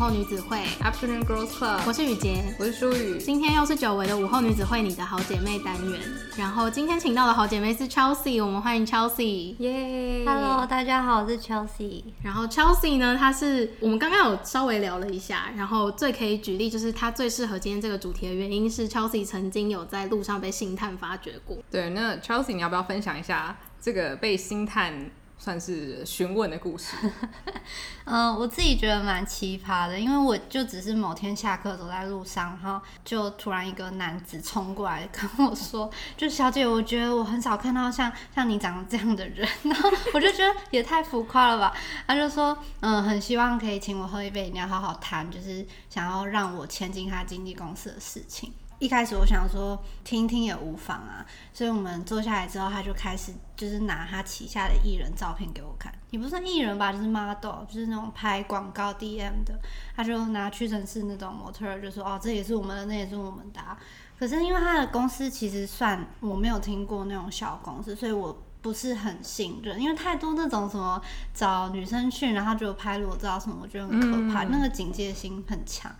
[0.00, 3.18] 后女子会 Afternoon Girls Club，我是雨洁，我是舒雨。
[3.18, 6.00] 今天又是久违的午后女子会，你的好姐妹单元。
[6.38, 9.54] 然后今天请到的好姐妹是 Chelsea，我们欢迎 Chelsea。
[9.58, 12.02] 耶 Hello，大家好，我是 Chelsea。
[12.22, 21.58] 然后 Chelsea 呢，她是我们刚刚有稍微聊了一下，然后最可以举例就是她最适合今天这个主题的原因是 Chelsea 曾经有在路上被星探发掘过。
[21.70, 25.10] 对，那 Chelsea 你要不要分享一下这个被星探？
[25.42, 26.94] 算是询问的故事，
[28.04, 41.74] 嗯、 我自己觉得蛮奇葩的，因为我就只是某天下课走在路上，然后就突然一个男子冲过来跟我说：“就小姐，我觉得我很少看到像 像你长得这样的人。”然后我就觉得也太浮夸了吧。
[42.06, 59.60] 他就说：“嗯、很希望可以请我喝一杯饮料，好好谈，就是想要让我签进他经纪公司的事情。”一开始我想说听听也无妨啊，所以我们坐下来之后，他就开始就是拿他旗下的艺人照片给我看，也不算艺人吧，就是 model，就是那种拍广告 DM 的，
[59.94, 63.60] 他就拿屈臣氏那种模特儿，就说哦，这也是我们的，那也是我们的。
[64.18, 71.00] 可是因为他的公司其实算我没有听过那种小公司，所以我不是很信任，因为太多那种什么
[71.34, 75.90] 找女生去，然后就拍裸照什么，我觉得很可怕，嗯、那个警戒心很强。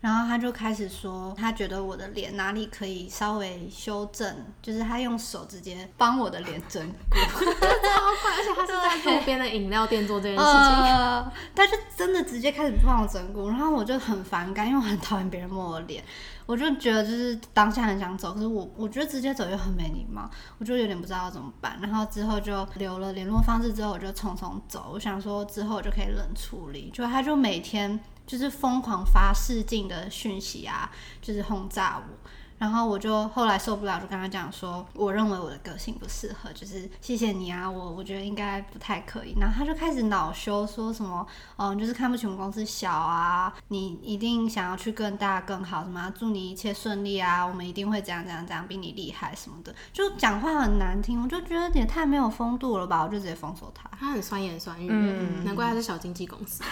[0.00, 10.48] 然后他就开始说，他觉得我的脸哪里可以稍微修正，就是他用手直接帮我的脸整骨，超快，而且他是在路边的饮料店做这件事情，
[10.96, 16.02] 呃，他就真的直接开始帮我整骨，然后我就很反感，因为我很讨厌别人摸我脸，
[16.50, 28.00] 我就觉得就是当下很想走，可是我我觉得直接走又很没礼貌，我就有点不知道怎么办，然后之后就留了联络方式，之后我就匆匆走，我想说之后就可以冷处理，就他就每天。
[28.26, 30.88] 就是疯狂发试镜的讯息啊，
[31.20, 32.30] 就是轰炸我，
[32.60, 39.34] 然后我就后来受不了，就跟他讲说，我认为我的个性不适合，就是谢谢你啊，我我觉得应该不太可以。
[39.40, 41.26] 然后他就开始恼羞，说什么，
[41.56, 53.88] 嗯，就是看不起我们公司小啊，你一定想要去更大更好，什么祝你一切顺利啊，我们一定会怎样怎样怎样比你厉害什么的，就讲话很难听，我就觉得也太没有风度了吧，我就直接封锁他。
[53.98, 56.62] 他很酸言酸语，嗯，难怪他是小经纪公司。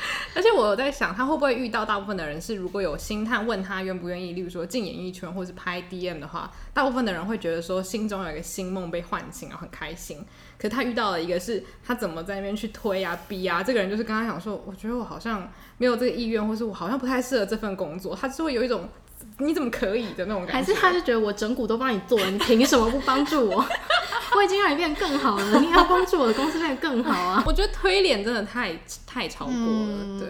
[0.34, 10.24] 而且我在想，他会不会遇到大部分的人是，如果有星探问他愿不愿意，例如说进演艺圈或是拍 DM 的话，大部分的人会觉得说心中有一个新梦被唤醒，然后很开心。
[10.56, 13.62] 可是他遇到了一个是，他怎么在那边去推啊逼啊？
[13.62, 18.88] 这个人就是跟他讲说，我觉得我好像没有这个意愿，或是我好像不太适合这份工作，他就会有一种
[19.40, 20.52] 你怎么可以的那种感觉。
[20.52, 23.64] 还是他就觉得我整蛊都帮你做了，你凭什么不帮助我？
[24.36, 27.42] 我已经让你变得更好了，你要帮助我的公司变得更好啊！
[27.46, 29.58] 我觉得推脸真的太太超过了，
[30.04, 30.28] 嗯、对。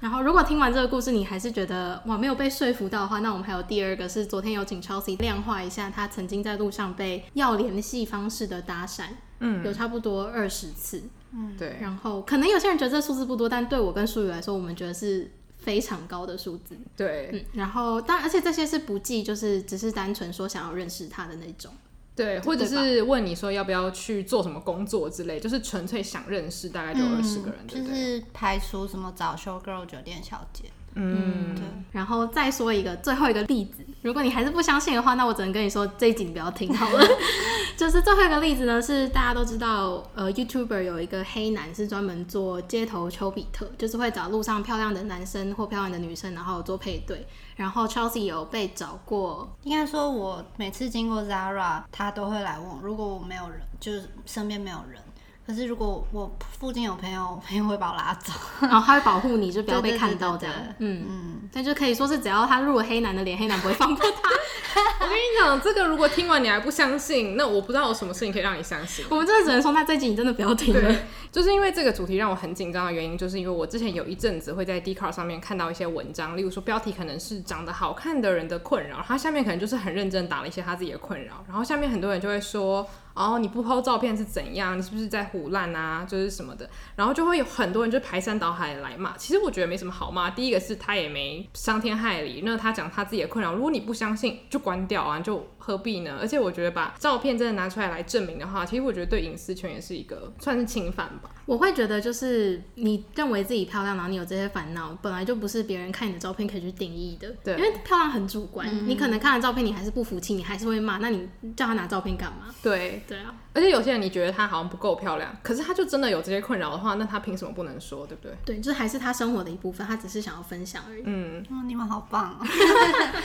[0.00, 9.04] 然后，如果听完这个故事，你还是觉得哇没有被说服到的话，那我们还有第二个是昨天有请 Chelsea 量化一下，他曾经在路上被要联系方式的搭讪，
[9.40, 11.02] 嗯，有差不多二十次，
[11.34, 11.78] 嗯，对。
[11.80, 17.30] 然后可能有些人觉得这数字不多，但对我跟淑宇来说，我们觉得是非常高的数字，对。
[17.32, 21.72] 嗯，然后当然，而且这些是不计，就是只是单纯说想要认识他的那种。
[22.16, 30.64] 对，或者是问你说要不要去做什么工作之类，就是纯粹想认识，大概就二十个人，对对，就是排除什么早休 girl、酒店小姐。
[30.94, 31.64] 嗯，对。
[31.92, 37.04] 然后再说一个最后一个例子，如果你还是不相信的话，那我只能跟你说这一集你不要听好了。
[37.76, 47.26] 就是最后一个例子呢，是大家都知道，呃，YouTuber 有一个黑男是专门做街头丘比特，就是会找路上漂亮的男生或漂亮的女生，然后做配对。
[47.56, 55.00] 然后 Chelsea 有被找过，应该说我每次经过 Zara，他都会来问，如果我没有人，就是身边没有人。
[55.48, 60.54] 可是如果我附近有朋友，朋友会把我拉走，然 后他会保护你，就不要被看到这样。
[60.76, 64.28] 嗯嗯，但就可以说是只要他入了黑男的脸，黑男不会放过他。
[65.00, 69.06] 我跟你讲，这个如果听完你还不相信，那我不知道有什么事情可以让你相信。
[69.08, 70.94] 我们真的只能说，那这集你真的不要听了。
[71.32, 82.86] 就是因为这个主题让我很紧张的原因，就是因为我之前有一阵子会在 Dcard 上面看到一些文章，例如说标题可能是长得好看的人的困扰，他下面可能就是很认真打了一些他自己的困扰，然后下面很多人就会说。
[83.18, 84.78] 哦，你不 po 照片是怎样？
[84.78, 86.06] 你是不是在胡乱啊？
[86.08, 89.16] 就是什么的，然后就会有很多人就排山倒海来骂。
[89.16, 90.30] 其实我觉得没什么好骂。
[90.30, 96.18] 第一个是他也没伤天害理，那他讲他自己的困扰，如果你不相信，就关掉啊，就何必呢？
[96.20, 101.30] 而且我觉得把照片真的拿出来来证明的话，其实我觉得对隐私权也是一个算是侵犯吧。
[101.44, 107.34] 我会觉得就是你认为自己漂亮，然后你有这些烦恼，本来就不是别人看你的照片可以去定义的。
[107.42, 111.26] 对，因为漂亮很主观，嗯、你可能看了照片你还是不服气，你还是会骂，那你
[111.56, 112.54] 叫他拿照片干嘛？
[112.62, 113.34] 对，对啊。
[113.54, 118.36] 而且有些人你觉得她好像不够漂亮，可是她就真的有这些困扰的话，那她凭什么不能说，对不对？
[118.44, 121.02] 对，就是还是她生活的一部分，她只是想要分享而已。
[121.06, 122.46] 嗯，哦，你们好棒哦。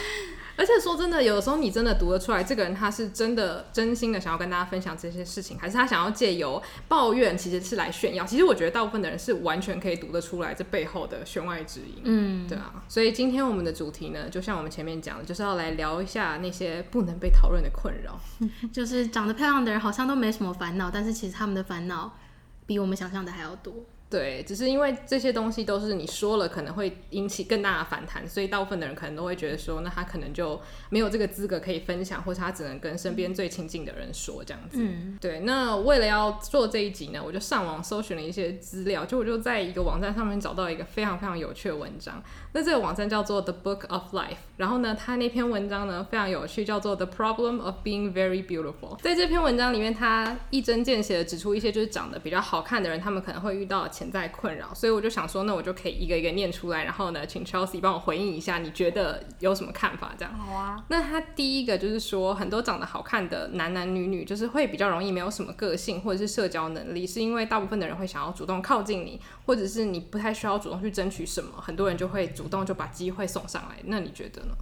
[0.55, 8.25] 而且说真的，有的时候你真的读得出来，这个人他是真的真心的想要跟大家分享这些事情，还是他想要借由抱怨，其实是来炫耀。
[8.25, 12.01] 其实我觉得大部分的人是完全可以读得出来这背后的弦外之音。
[12.03, 12.83] 嗯，对啊。
[12.88, 18.19] 所以今天我们的主题呢，就像我们前面讲的，就是要来聊一下那些不能被讨论的困扰。
[18.71, 22.17] 就是长得漂亮的人好像都没什么烦恼，但是其实他们的烦恼
[22.65, 23.73] 比我们想象的还要多。
[24.13, 30.62] 对，只是因为这些东西都是你说了可能会引起更大的反弹，所以大部分的人可能都会觉得说，那他可能就
[30.92, 34.77] 没有这个资格可以分享，或者他只能跟身边最亲近的人说这样子。
[34.80, 35.39] 嗯，对。
[35.39, 42.21] 那为了要做这一集呢，我就上网搜寻了一些资料，就我就在一个网站上面找到一个非常非常有趣的文章。
[42.51, 49.01] 那这个网站叫做 The Book of Life，然后呢，他那篇文章呢非常有趣，叫做 The Problem of Being Very Beautiful。
[49.01, 54.73] 在这篇文章里面，他一针见血的指出一些就是长得比较好看的人，他们可能会遇到潜在困扰。
[54.73, 60.13] 所以我就想说，那我就可以一个一个念出来，然后呢，请 Chelsea 帮我回应一下，你觉得有什么看法？
[60.17, 60.38] 这样。
[60.38, 60.83] 好啊。
[60.89, 73.13] 那他第一个就是说，很多长得好看的男男女女，就是会比较容易没有什么个性或者是社交能力，是因为大部分的人会想要主动靠近你，或者是你不太需要主动去争取什么，很多人就会主动就把机会。
[73.13, 74.55] 会送上来，那你觉得呢？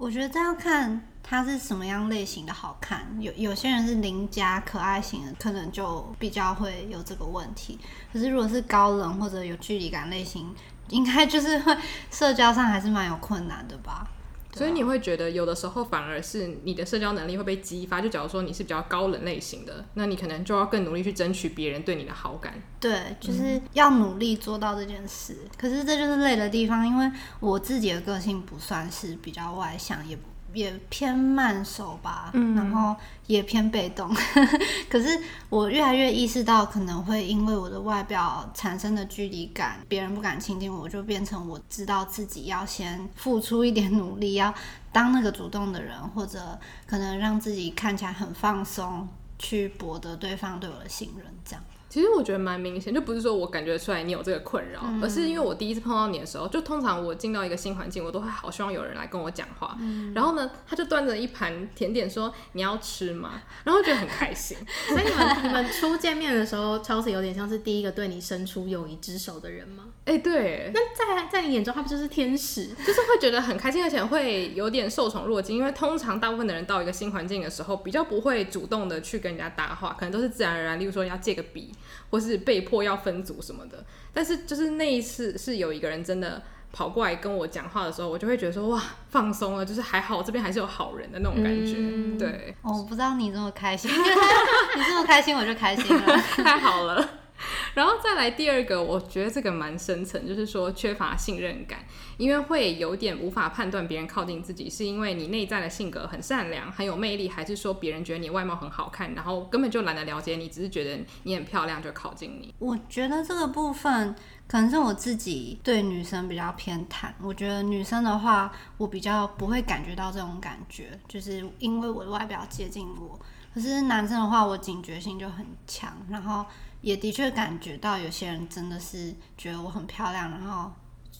[0.00, 3.06] 我觉得这要看他是什么样类型的好看。
[3.20, 7.78] 有有些人是邻家可爱型的，可能就比较会有这个问题。
[8.10, 10.54] 可是如果是高冷或者有距离感类型，
[10.88, 11.76] 应该就是会
[12.10, 14.08] 社交上还是蛮有困难的吧。
[14.52, 18.00] 所以你会觉得有的时候反而是你的社交能力会被激发。
[18.00, 22.54] 就假如说你是比较高冷类型的，那你可能就要更努力去争取别人对你的好感。
[22.78, 25.36] 对，就是要努力做到这件事。
[25.42, 25.50] 嗯。
[25.56, 30.18] 可是这就是累的地方，因为我自己的个性不算是比较外向，也。
[30.52, 32.94] 也偏慢手吧，嗯，然后
[33.26, 34.08] 也偏被动。
[34.88, 35.18] 可是
[35.48, 44.52] 我越来越意识到，可能会因为我的外表产生的距离感，别人不敢亲近我，就变成我知道自己要先付出一点努力，要
[44.92, 49.08] 当那个主动的人，或者可能让自己看起来很放松，
[49.38, 51.64] 去博得对方对我的信任，这样。
[51.90, 60.14] 其实我觉得蛮明显，就不是说我感觉出来你有这个困扰，嗯，而是因为我第一次碰到你的时候，就通常我进到一个新环境，我都会好希望有人来跟我讲话，嗯。
[60.14, 64.56] 然后呢，他就端着一盘甜点说：“你要吃吗？”然后觉得很开心。
[64.88, 69.86] 所以你们你们初见面的时候，Chelsea 有点像是第一个对你伸出友谊之手的人吗？
[70.04, 70.70] 哎，欸，对。
[70.72, 72.66] 那在在你眼中，他不就是天使？
[72.68, 81.72] 就是会觉得很开心，而且会有点受宠若惊，因为通常大部分的人到一个新环境的时候，比较不会主动的去跟人家搭话，可能都是自然而然，例如说要借个笔，
[82.10, 82.60] 或是被。
[82.60, 86.40] 迫要分组什么的，但是就是那一次是有一个人真的
[86.72, 91.74] 跑过来跟我讲话的时候，我就会觉得说哇，放松了，就是还好这边还是有好人的那种感觉。
[91.76, 97.08] 嗯、对，我不知道你这么开心， 你这么开心我就开心了，太好了。
[97.74, 101.80] 然后再来第二个，我觉得这个蛮深层，就是说缺乏信任感，
[102.16, 112.54] 因为会有点无法判断别人靠近自己是因为你内在的性格很善良、很有魅力，还是说别人觉得你外貌很好看，然后根本就懒得了解你，只是觉得你很漂亮就靠近你。
[112.58, 114.14] 我觉得这个部分
[114.46, 123.18] 可能是我自己对女生比较偏袒，我觉得女生的话，我比较不会感觉到这种感觉，就是因为我的外表接近我。
[123.52, 126.44] 可是男生的话，我警觉性就很强，然后。
[126.80, 130.70] 也的确感觉到有些人真的是觉得我很漂亮，然后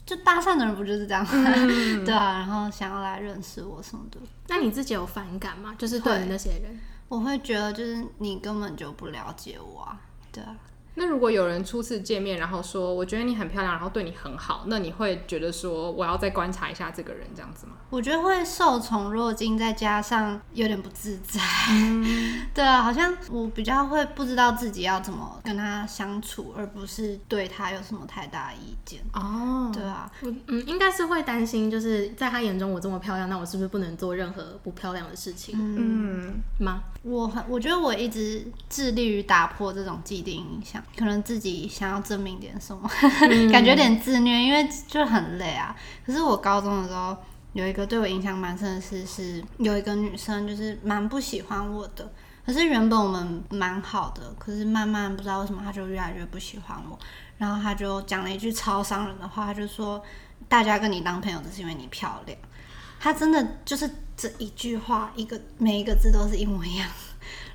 [0.07, 4.19] 就搭讪的人不就是这样，嗯、 对啊，然后想要来认识我什么的。
[4.49, 5.75] 那你自己有反感吗？
[5.79, 6.79] 就是对那些人，
[7.09, 10.01] 我会觉得就是你根本就不了解我啊，
[10.33, 10.57] 对啊。
[10.95, 17.75] 那如果有人初次见面，然后说我觉得你很漂亮，然后对你很好，那你会觉得说我要再观察一下这个人这样子吗？
[17.91, 21.41] 我觉得会受宠若惊，再加上有点不自在。
[21.71, 29.01] 嗯、 对啊，好像我比较会不知道自己要怎么跟他相处，而不是对他有什么太大意见。
[29.13, 35.57] 哦，对啊，我嗯，应该是会担心，就是在他眼中我这么漂亮，那我是不是不能做任何不漂亮的事情？
[35.59, 36.83] 嗯，吗？
[37.03, 40.80] 我很，我觉得我一直致力于打破这种既定印象。
[40.97, 42.91] 可能自己想要证明点什么，
[43.29, 45.75] 嗯、 感觉有点自虐，因为就很累啊。
[46.05, 47.17] 可是我高中的时候
[47.53, 52.13] 有一个对我影响蛮深的事，是有一个女生就是蛮不喜欢我的。
[52.45, 56.99] 可是原本我们蛮好的，可是慢慢不知道为什么她就越来越不喜欢我。
[57.39, 60.03] 然后她就讲了一句超伤人的话，她就说
[60.49, 62.37] ：“大家跟你当朋友只是因为你漂亮。”
[62.99, 66.89] 她真的就是这一句话，一个每一个字都是一模一样。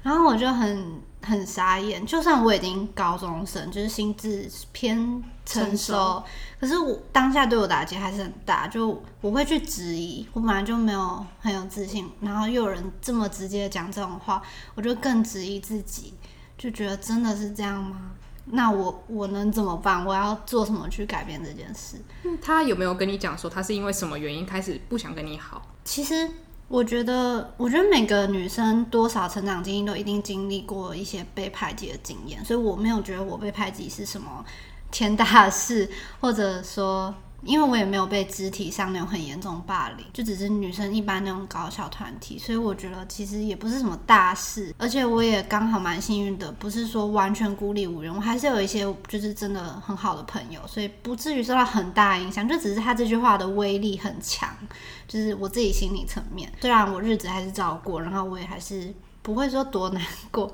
[0.02, 6.24] 然后我就很很傻眼，就算我已经高中生，就是心智偏成熟，
[6.60, 14.42] 可是我当下对我打击还是很大，就我会去质疑，我本来就没有很有自信，然后又有人这么直接讲这种话，
[14.76, 16.14] 我就更质疑自己，
[16.58, 18.12] 就觉得真的是这样吗？
[18.46, 20.06] 那我我能怎么办？
[20.06, 21.98] 我要做什么去改变这件事？
[22.42, 25.62] 他有没有跟你讲说他是因为什么原因开始不想跟你好？
[25.84, 26.30] 其实。
[26.68, 34.44] 我觉得，我觉得每个女生多少成长经历都一定经历过一些被排挤的经验，所以我没有觉得我被排挤是什么
[34.92, 37.14] 天大事，或者说。
[37.46, 44.74] 因为我也没有被肢体上那种很严重霸凌，就只是女生一般那种搞笑团体，所以我觉得其实也不是什么大事。
[44.78, 52.48] 而且我也刚好蛮幸运的，不是说完全孤立无援，我还是有一些就是真的很好的朋友，所以不至于受到很大影响。
[52.48, 54.50] 就只是他这句话的威力很强，
[55.08, 60.52] 就是我自己心理层面，虽然我日子还是照过，然后我也还是不会说多难过，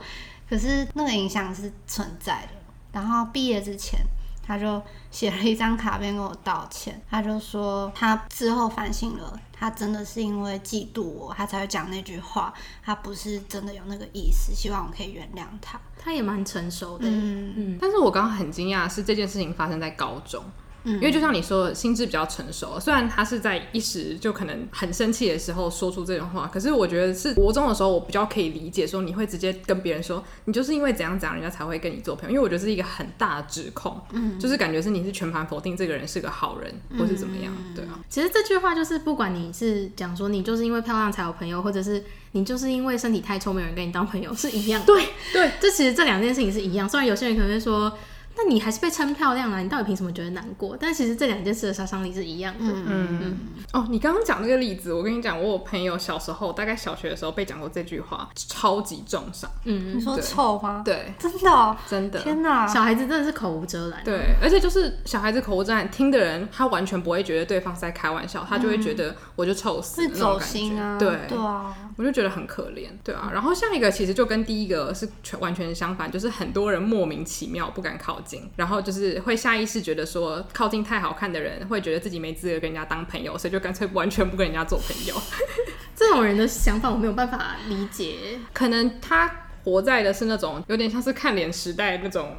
[0.49, 2.49] 可是那个影响是存在的。
[2.91, 3.99] 然后毕业之前。
[4.41, 15.79] 他就写了一张卡片跟我道歉，他就说他之后反省了，他真的是因为嫉妒我，他才会讲那句话，他不是真的有那个意思，希望我可以原谅他。
[15.97, 17.77] 他也蛮成熟的，嗯嗯。
[17.79, 20.43] 但是我刚刚很惊讶是这件事情发生在高中。
[20.83, 37.99] 嗯，因为就像你说的，心智比较成熟，虽然他是在一时就可能很生气的时候说出这种话，可是我觉得是国中的时候，我比较可以理解说你会直接跟别人说，你就是因为怎样怎样，人家才会跟你做朋友，因为我觉得是一个很大的指控，嗯，就是感觉是你是全盘否定这个人是个好人，或是怎么样，对啊。
[38.09, 44.87] 其实这句话就是不管你是讲说你就是因为漂亮才有朋友，或者是你就是因为身体太臭没有人跟你当朋友，是一样的。
[44.87, 47.91] 对对，这其实这两件事情是一样，虽然有些人可能会说。
[48.35, 49.59] 那你还是被称漂亮啊？
[49.59, 50.77] 你到底凭什么觉得难过？
[50.79, 52.65] 但其实这两件事的杀伤力是一样的。
[52.65, 53.37] 嗯嗯嗯。
[53.73, 59.49] 哦，你刚刚讲那个例子，我跟你讲，我有朋友小时候，大概小学的时候被讲过这句话，超级重伤。
[59.65, 60.81] 嗯，你说臭吗？
[60.83, 62.19] 对，真的哦，真的。
[62.21, 64.03] 天哪，小孩子真的是口无遮拦。
[64.03, 70.97] 对，而且就是小孩子口无遮拦，听的人他完全不会觉得对方是在开玩笑，他就会觉得我就臭死，会走心啊。
[70.97, 72.87] 对对啊，我就觉得很可怜。
[73.03, 79.01] 对啊，然后下一个其实就跟第一个是全完全相反，就是很多人莫名其妙不敢靠近，然后就是。
[79.01, 85.19] 是会下意识觉得说靠近太好看的人会觉得自己没资格跟人家当朋友，所以就干脆完全不跟人家做朋友。
[85.97, 92.35] 这种人的想法我没有办法理解，可能他活在的是那种有点像是看脸时代那种。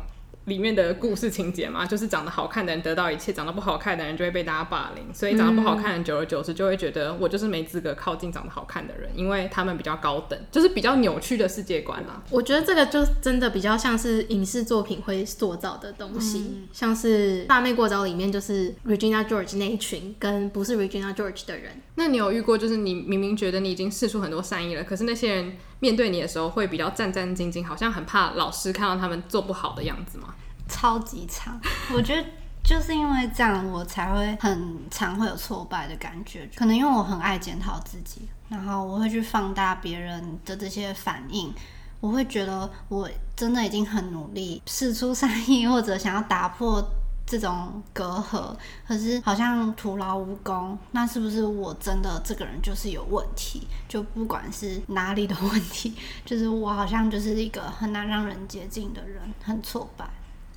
[0.47, 12.23] 里面的故事情节嘛，就是长得好看的人得到一切，长得不好看的人就会被大家霸凌，所以长得不好看的人久而久之就会觉得我就是没资格靠近长得好看的人，因为他们比较高等，就是比较扭曲的世界观啦。
[12.31, 21.81] 我觉得这个就真的比较像是影视作品会塑造的东西，嗯、像是《大妹过招》里面就是 Regina George 那一群跟不是 Regina George 的人。
[21.95, 30.33] 那你有遇过就是你明明觉得你已经试出很多善意了，可是那些人面对你的时候会比较战战兢兢，好像很怕老师看到他们做不好的样子吗？
[30.69, 31.61] 超级长，
[31.93, 32.25] 我觉得
[32.63, 36.49] 就是因为这样，我才会很常会有挫败的感觉。
[36.55, 41.53] 可能因为我很爱检讨自己，然后我会去放大别人的这些反应，
[41.99, 46.81] 我会觉得我真的已经很努力，释出善意或者想要打破
[47.27, 48.55] 这种隔阂，
[48.87, 50.79] 可是好像徒劳无功。
[50.91, 53.67] 那是不是我真的这个人就是有问题？
[53.89, 60.09] 就不管是哪里的问题， 就是我好像就是一个很难让人接近的人，很挫败。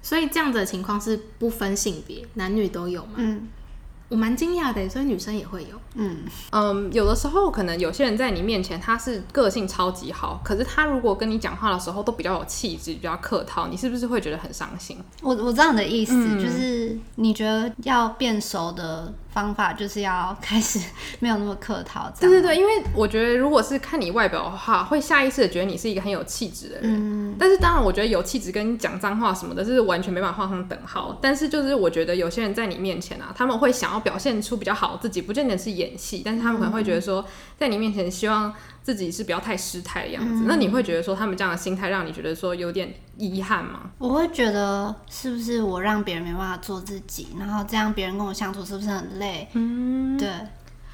[0.02, 3.14] 所以这样子的情况是不分性别，男女都有嘛？
[3.16, 3.48] 嗯，
[4.08, 5.70] 我蛮惊讶的，所以女生也会有。
[5.96, 6.18] 嗯
[6.52, 14.98] 嗯，有的时候可能有些人在你面前他是个性超级好，可是他如果跟你讲话的时候都比较有气质，比较客套，你是不是会觉得很伤心？
[15.22, 19.14] 我我知道你的意思，嗯，就是你觉得要变熟的。
[19.36, 20.80] 方法就是要 开始
[21.20, 26.84] 没有那么客套，对对对，因为我觉得如果是看你外表的话，会下意识的觉得你是一个很有气质的人。
[26.86, 31.20] 嗯，但是当然，我觉得有气质跟讲脏话什么的，是完全没办法画上等号。
[31.22, 37.26] 但是就是我觉得有些人在你面前啊，他们会想要表现出比较好自己，不见得是演戏，但是他们可能会觉得说，
[37.60, 38.54] 在你面前希望。
[38.86, 43.92] 自己是不要太失态的样子，嗯，那你会觉得说他们这样的心态让你觉得说有点遗憾吗？
[43.98, 49.48] 我会觉得是不是我让别人没办法做自己，然后这样别人跟我相处是不是很累？
[49.54, 50.30] 嗯，对，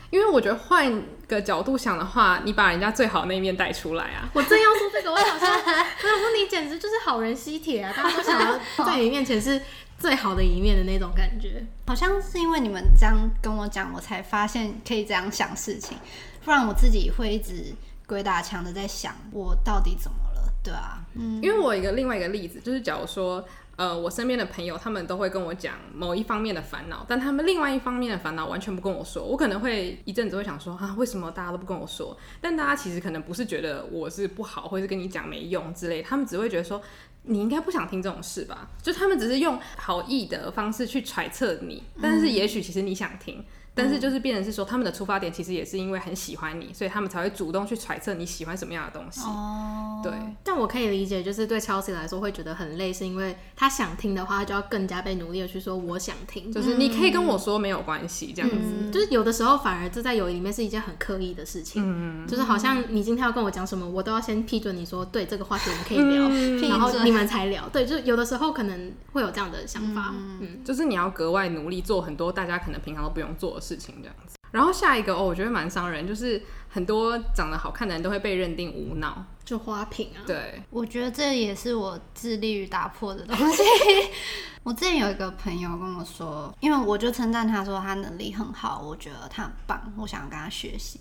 [0.09, 4.29] 因为我觉得换个角度想的话，你把人家最好的那一面带出来啊！
[4.33, 7.93] 我正要说这个，我想说，我想说你简直就是好人吸铁啊！
[7.95, 9.61] 大家都想要在 你面前是
[9.97, 15.97] 最好的一面的那种感觉，好像是因为你们这样跟我讲，我才发现可以这样想事情。
[16.43, 17.73] 不然我自己会一直
[18.07, 20.30] 鬼打墙的在想，我到底怎么了？
[20.63, 23.43] 对啊，嗯，因为我有一个另外一个例子，就是假如说，
[23.77, 32.15] 呃，我身边的朋友他们都会跟我讲某一方面的烦恼，但他们另外一方面的烦恼完全不跟我说，我可能会一阵子会想说，啊，为什么大家都不跟我说？
[32.39, 36.79] 但大家其实可能不是觉得我是不好，或是跟你讲没用之类，他们只会觉得说，
[37.23, 38.69] 你应该不想听这种事吧？
[38.83, 43.43] 就他们只是用好意的方式去揣测你，但是也许其实你想听。
[43.73, 49.21] 但是就是变成是说，他们的出发点其实也是因为很喜欢你，所以他们才会主动去揣测你喜欢什么样的东西。
[49.21, 50.11] 哦，对。
[50.43, 56.51] 但我可以理解，就是对 Chelsea 来说会觉得很累，是因为他想听的话，他就要更加被努力的去说我想听。
[56.51, 58.91] 就是你可以跟我说没有关系，这样子、嗯。
[58.91, 61.81] 就是有的时候反而这在友谊里面是一件很刻意的事情。
[61.85, 67.69] 嗯，就是好像你今天要跟我讲什么，我都要先批准你说对这个话题我们可以聊，嗯、 然后你们才聊。
[67.69, 70.09] 对，就是有的时候可能会有这样的想法。
[70.13, 74.37] 嗯，嗯就是你要格外努力做很多大家可能平常都不用做的事情，这样子。
[74.51, 80.19] 然后下一个哦，我觉得蛮伤人，就是很多长得好看的人都会被认定无脑，就花瓶啊。
[80.27, 83.63] 对，我觉得这也是我致力于打破的东西。
[84.63, 90.99] 我之前有一个朋友跟我说，因为我就称赞他说他能力很好，我觉得他很棒，我想跟他学习。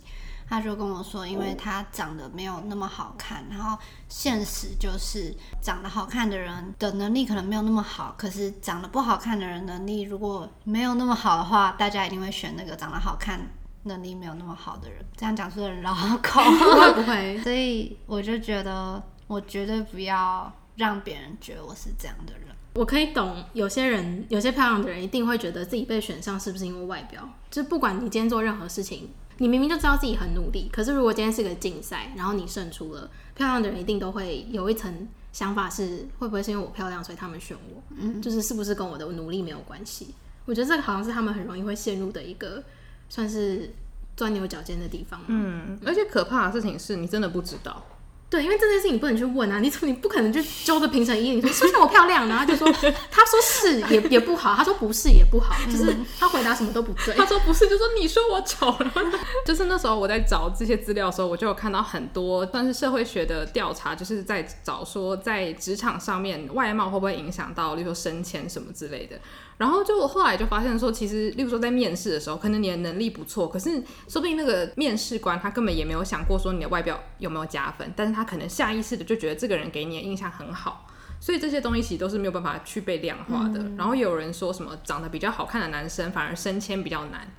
[0.50, 3.78] 他就跟我说，因为他长得没有那么好看，然后
[4.08, 13.40] 现实就是长得好看的人的能力可能没有那么好，可是长得不好看的人能力如果没有那么好的话，大家一定会选那个长得好看、
[13.84, 14.98] 能力没有那么好的人。
[15.16, 17.38] 这样讲出的人绕口， 会不会。
[17.44, 22.48] 所以我就觉得，我绝对不要让别人觉得我是这样的人。
[22.74, 27.28] 我可以懂有些人，有些漂亮的人一定会觉得自己被选上是不是因为外表？
[27.50, 29.10] 就不管你今天做任何事情。
[29.40, 37.82] 你明明就知道自己很努力，可是如果今天是个竞赛，然后你胜出了，漂亮的人一定都会有一层想法是，会不会是因为我漂亮，所以他们选我？
[37.96, 40.14] 嗯，就是是不是跟我的努力没有关系？
[40.44, 42.62] 我觉得这个好像是他们很容易会陷入的一个，
[43.08, 43.72] 算是
[44.14, 45.18] 钻牛角尖的地方。
[45.28, 47.82] 嗯，而且可怕的事情是你真的不知道。
[48.30, 52.28] 对，因为这件事情你不能去问啊，你怎么你不可能就揪着评审一，你说是不是我漂亮？
[52.28, 52.72] 然后他就说，
[53.10, 57.12] 他说是也也不好，他说不是也不好，就是他回答什么都不对。
[57.16, 58.92] 他说不是，就说你说我丑了。
[59.44, 69.18] 就是那时候我在找这些资料的时候，我就有看到很多算是社会学的调查，就是在找说在职场上面外貌会不会影响到，例如说升迁什么之类的。
[69.60, 73.70] 然后就我后来就发现说，其实，例如说在面试的时候，可能你的能力不错，可是
[74.08, 80.86] 说不定那个面试官他根本也没有想过说你的外表有没有加分，但是他可能下意识的就觉得这个人给你的印象很好，
[81.20, 83.60] 所以这些东西其实都是没有办法去被量化的。
[83.60, 87.30] 嗯、然后有人说什么长得比较好看的男生反而升迁比较难，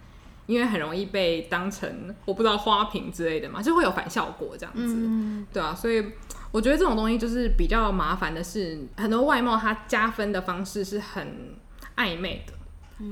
[0.46, 6.06] 因为很容易被当成我不知道花瓶之类的嘛，就会有反效果这样子，嗯、对啊，所以
[6.52, 11.56] 我觉得这种东西就是比较麻烦的是，很多外貌它加分的方式是很。
[11.96, 12.54] 暧昧的，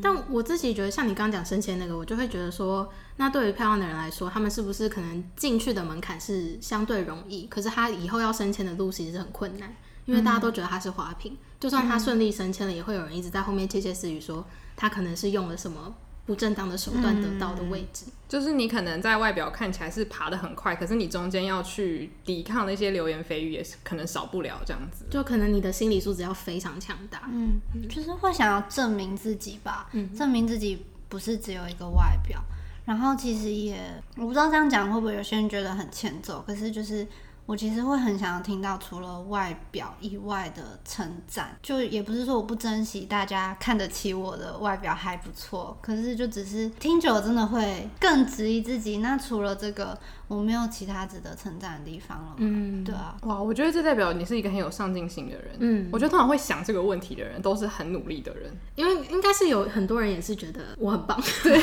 [0.01, 15.95] 但我自己觉得，像你刚刚讲升迁那个，我就会觉得说，那对于漂亮的人来说，他们是不是可能进去的门槛是相对容易，可是他以后要升迁的路其实是很困难，因为大家都觉得他是花瓶，就算他顺利升迁了，也会有人一直在后面窃窃私语说他可能是用了什么。
[16.29, 25.05] 不正当的手段得到的位置，嗯，就是你可能在外表看起来是爬得很快，可是你中间要去抵抗那些流言蜚语，也是可能少不了这样子。
[25.09, 32.39] 就可能你的心理素质要非常强大，嗯，就是会想要证明自己吧，嗯，证明自己不是只有一个外表。
[32.85, 33.79] 然后其实也，
[34.15, 37.07] 我不知道这样讲会不会有些人觉得很欠揍，可是就是。
[37.49, 48.97] 我其实会很想要听到除了外表以外的称赞，就也不是说我不珍惜大家看得起我的外表还不错，可是就只是听久了真的会更质疑自己。
[48.97, 52.35] 那除了这个，我没有其他值得称赞的地方了。
[52.37, 55.55] 嗯，对啊，哇，我觉得这代表你是一个很有上进心的人。
[55.57, 61.19] 嗯，我觉得通常会想这个问题的人都是很努力的人，因为应该是有很多人也是觉得我很棒。
[61.41, 61.59] 对。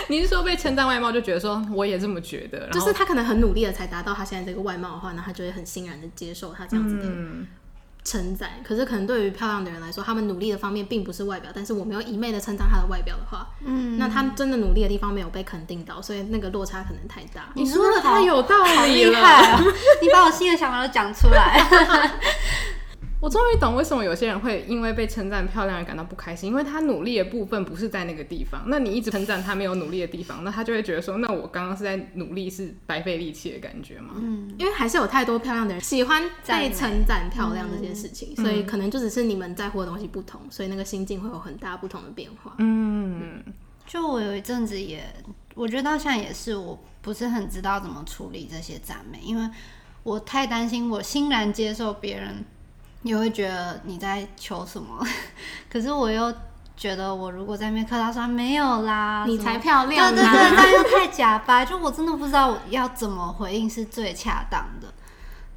[0.08, 7.04] 你是说被称赞外貌就觉得说我也这么觉得，就是他可能很努力的才达到他现在这个外貌的话，那他就会很欣然的接受他这样子的
[8.02, 8.50] 称赞。
[8.58, 17.50] 嗯、可是可能对于漂亮的人来说，他们努力的方面并不是外表，但是我没有一昧的称赞他的外表的话，嗯，那他真的努力的地方没有被肯定到，所以那个落差可能太大。
[17.54, 19.60] 你说的太有道理了，
[20.00, 22.10] 你把我心里想法都讲出来。
[23.20, 28.62] 我终于懂为什么有些人会因为被称赞漂亮而感到不开心，因为他努力的部分不是在那个地方。
[28.66, 34.14] 那你一直称赞他没有努力的地方，那他就会觉得说，那我刚刚是在努力，是白费力气的感觉吗？
[34.16, 42.54] 嗯，因为还是有太多漂亮的人喜欢被称赞漂亮这件事情，嗯、所以可能就只是你们在乎的东西不同，所以那个心境会有很大不同的变化。
[42.56, 43.42] 嗯，
[43.86, 45.04] 就我有一阵子也，
[45.54, 49.46] 我觉得到现在也是，我不是很知道怎么处理这些赞美，因为
[50.02, 52.42] 我太担心我欣然接受别人。
[53.02, 55.04] 你会觉得你在求什么？
[55.70, 56.32] 可是我又
[56.76, 64.88] 觉得，我如果在那边客套说没有啦，你才漂亮，对对对，那又太假掰，就我真的不知道要怎么回应是最恰当的。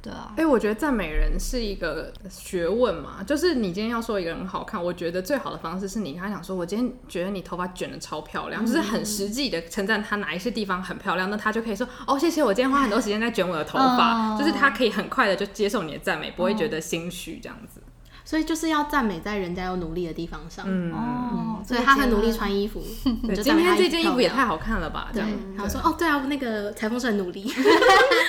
[0.04, 17.80] 对啊，哎、欸，我觉得赞美人是一个学问嘛，就是你今天要说一个人很好看，我觉得最好的方式是你跟他讲说，我今天觉得你头发卷的超漂亮，嗯、就是很实际的称赞他哪一些地方很漂亮，那他就可以说，哦，谢谢，我今天花很多时间在卷我的头发，嗯、就是他可以很快的就接受你的赞美，不会觉得心虚这样子。
[18.26, 20.64] 所以就是要赞美在人家有努力的地方上。
[20.66, 25.08] 嗯，哦，所以他很努力穿衣服，今天这件衣服也太太好看了吧？
[25.12, 27.44] 这对样，，然后说哦，对啊，那个裁缝是很努力，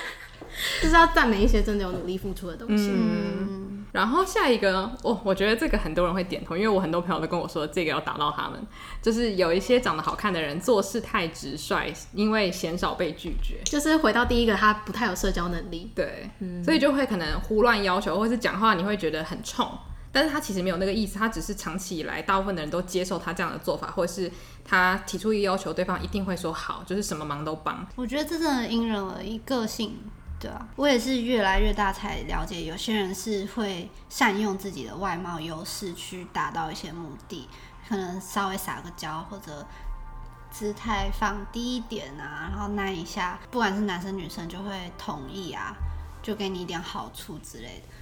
[0.82, 2.90] 就是要赞美一些真的有努力付出的东西。
[2.92, 8.60] 嗯，然后下一个呢，哦，我觉得这个很多人会点头，因为我很多朋友都跟我说这个要打到他们，
[9.02, 13.60] 就是有一些长得好看的人做事太直率，因为鲜少被拒绝。
[13.66, 15.92] 就是回到第一个，他不太有社交能力。
[15.96, 16.30] 对，
[16.64, 19.70] 所以就会可能胡乱要求，或是讲话你会觉得很冲，
[20.12, 24.32] 但是他其实没有那个意思，他只是长期以来大部分的人都接受他这样的做法，或者是
[24.64, 27.86] 他提出一个要求，对方一定会说好，就是什么忙都帮。
[27.96, 29.98] 我觉得这真的因人而异，个性。
[30.40, 37.48] 对啊，我也是越来越大才了解，有些人是会善用自己的外貌优势去达到一些目的，
[37.88, 39.66] 可能稍微撒个娇或者
[40.52, 45.76] 姿态放低一点啊，然后那一下，不管是男生女生就会同意啊，
[46.22, 47.94] 就给你一点好处之类的。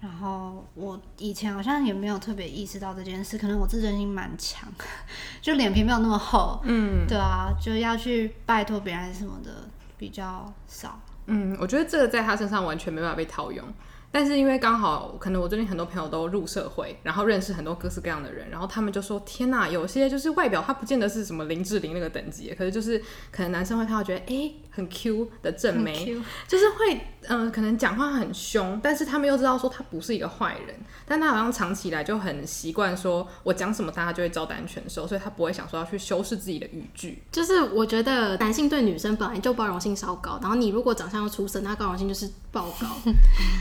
[0.00, 4.68] 然后我以前好像也没有特别意识到这件事，可能我自尊心蛮强，
[5.42, 11.00] 就脸皮没有那么厚，嗯，对啊，就要去拜托别人什么的比较少。
[11.28, 13.64] 嗯，我觉得这个在他身上完全没办法被套用。
[14.10, 22.98] 但是因为刚好可能我最近很多朋友都入社会，然后认识很多各式各样的人，然后他们就说：“天哪，有些就是外表他不见得是什么林志玲那个等级，可是就是
[23.30, 26.16] 可能男生会看到觉得哎、欸、很 Q 的正妹，
[26.46, 26.94] 就是会
[27.28, 30.74] 嗯、呃、可能讲话很凶，但是他们又知道说他不是一个坏人，
[31.06, 37.22] 但他好像长期以来就很习惯说我讲什么大家就会照单全收，所以他不会想说要去修饰自己的语句。
[37.30, 42.86] 就是我觉得男性对女生本来就包容性稍高，然后你如果长相又出色，那包容性就是爆高。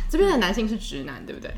[0.10, 1.52] 这边的男性是直男，对不对？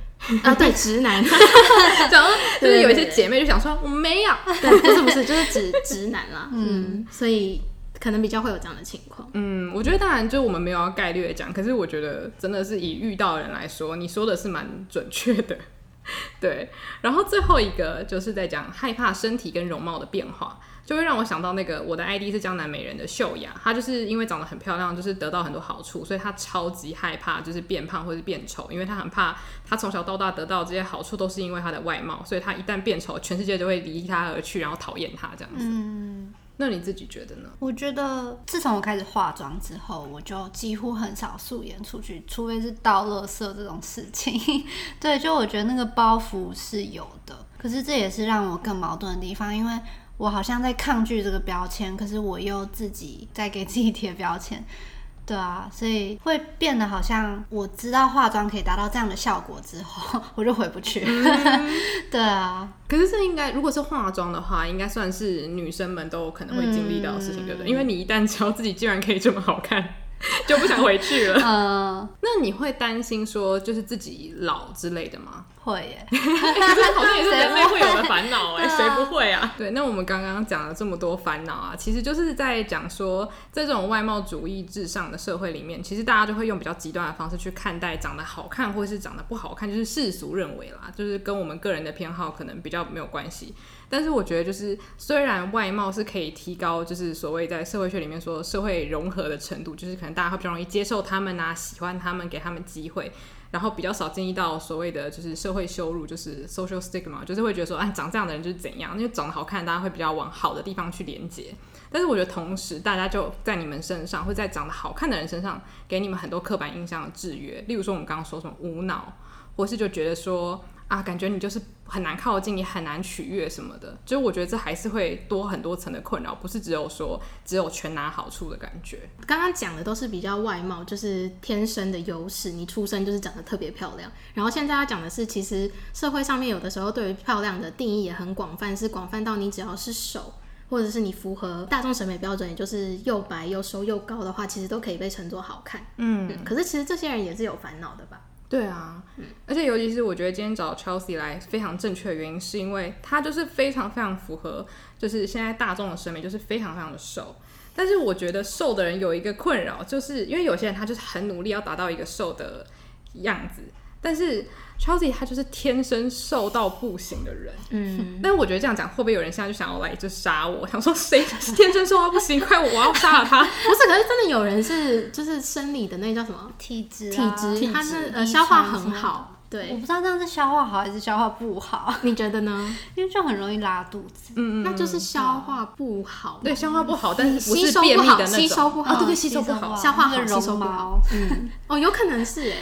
[0.43, 1.23] 啊，对，直男，
[2.11, 6.49] 然后就是有一些姐妹就想说我没有，对，不是不是，就是直直男啦。
[6.51, 7.61] 嗯，所以
[7.99, 9.29] 可能比较会有这样的情况。
[9.33, 15.57] 嗯，我觉得当然就我们没有要概略讲，可是我觉得真的是以遇到的人来说，你说的是蛮准确的。
[16.41, 16.69] 对，
[17.01, 20.59] 然后最后一个就是在讲害怕身体跟容貌的变化。
[20.89, 35.63] 就会让我想到那个我的 ID 是江南美人的秀雅，她就是因为长得很漂亮，就是得到很多好处，所以她超级害怕就是变胖或是变丑，因为她很怕她从小到大得到这些好处都是因为她的外貌，所以她一旦变丑，全世界就会离她而去，然后讨厌她这样子。
[35.63, 37.49] 嗯，那你自己觉得呢？
[37.59, 44.41] 我觉得自从我开始化妆之后，我就几乎很少素颜出去，除非是倒垃圾这种事情。
[44.99, 49.79] 对，就我觉得那个包袱是有的，可是这也是让我更矛盾的地方，因为。
[50.19, 54.61] 我好像在抗拒这个标签，可是我又自己在给自己贴标签，
[55.25, 61.03] 对啊，所以会变得好像我知道化妆可以达到这样的效果之后，我就回不去。
[61.07, 61.71] 嗯、
[62.11, 67.69] 对啊，可是这应该如果是化妆的话，应该算是女生们都可能会经历到的事情，对不对？
[67.69, 69.87] 因为你一旦知道自己竟然可以这么好看，
[70.47, 71.39] 就不想回去了。
[71.43, 75.45] 嗯，那你会担心说就是自己老之类的吗？
[75.61, 76.07] 会耶，
[76.95, 79.53] 好像也是人类会有的烦恼哎，谁不会啊？
[79.57, 93.53] 对，那我们刚刚讲了这么多烦恼啊，其实就是在讲说，在这种外貌主义至上的社会里面，其实大家就会用比较极端的方式去看待长得好看或是长得不好看，就是世俗认为啦，就是跟我们个人的偏好可能比较没有关系。
[93.89, 103.11] 但是我觉得，就是虽然外貌是可以提高，就是所谓在社会学里面说社会融合的程度，就是可能大家会比较容易接受他们啊，喜欢他们，给他们机会。
[103.51, 111.55] 然后比较少经历到所谓的就是社会羞辱，就是 social stigma，就是会觉得说，啊，长这样的人就是怎样，因为长得好看，大家会比较往好的地方去连接。
[111.91, 117.65] 但是我觉得同时，大家就在你们身上，会在长得好看的人身上，给你们很多刻板印象的制约。
[117.67, 119.17] 例如说，我们刚刚说什么无脑，
[119.55, 120.63] 或是就觉得说。
[120.89, 129.07] 啊，感觉你就是很难靠近，你很难取悦什么的，就我觉得这还是会多很多层的困扰，不是只有说只有全拿好处的感觉。
[129.27, 134.11] 刚刚讲的都是比较外貌，就是天生的优势，你出生就是长得特别漂亮。
[134.33, 140.33] 然后现在要讲的是，其实社会上面有的时候对于漂亮的定义也很广泛，是广泛到你只要是手，
[140.71, 145.85] 或者是你符合大众审美标准，也就是又白又瘦又高的话，其实都可以被称作好看。
[145.97, 148.21] 嗯，嗯，可是其实这些人也是有烦恼的吧？
[148.49, 149.01] 对啊，
[149.45, 154.65] 而且尤其是我觉得今天找 Chelsea 来非常正确的原因，是因为他就是非常非常符合，
[154.97, 157.35] 就是现在大众的审美，就是非常非常的瘦。
[157.75, 162.65] 但是我觉得瘦的人有一个困扰，就是因为有些人他就是很努力要达到一个瘦的
[163.13, 163.61] 样子，
[164.01, 164.45] 但是。
[164.79, 170.65] Chelsea 他就是天生瘦到不行的人，嗯， 但是我觉得这样讲会不会有人现在就想要来就杀我？
[170.71, 172.39] 想说谁是天生瘦到不行？
[172.41, 173.43] 快我，我要杀了他！
[173.43, 177.35] 不是，可是真的有人是就是生理的那叫什么体质、啊？
[177.35, 179.35] 体质，他是呃消化很好。
[179.49, 181.91] 对，我不知道这样是消化好还是消化不好？
[182.03, 182.75] 你觉得呢？
[182.95, 186.39] 因为就很容易拉肚子，嗯，那就是消化不好。
[186.43, 190.99] 对，消化不好，但是不是便秘的那种，吸收不好，对对，吸收不好，消化好，吸收不好。
[191.11, 192.57] 嗯，哦，有可能是哎。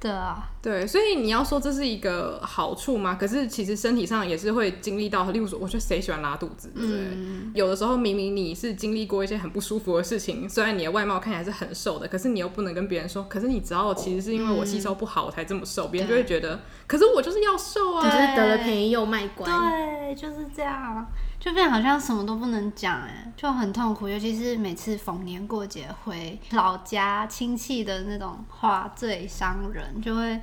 [0.00, 3.18] 对啊，对，所以你要说这是一个好处吗？
[3.20, 7.00] 可是其实身体上也是会经历到，例如说，我觉得谁喜欢拉肚子，对不对？
[7.12, 21.06] 嗯、有的时候明明你是经历过一些很不舒服的事情，虽然你的外貌看起来是很瘦的，可是你又不能跟别人说，可是你知道，其实是因为我吸收不好，我才这么瘦，别、嗯、人就会觉得，可是我就是要瘦啊，就是得了便宜又卖乖，对，就是这样。
[21.40, 24.06] 就变好像什么都不能讲，哎，就很痛苦。
[24.06, 30.40] 尤其是每次逢年过节回老家亲戚的那种话最伤人，就会。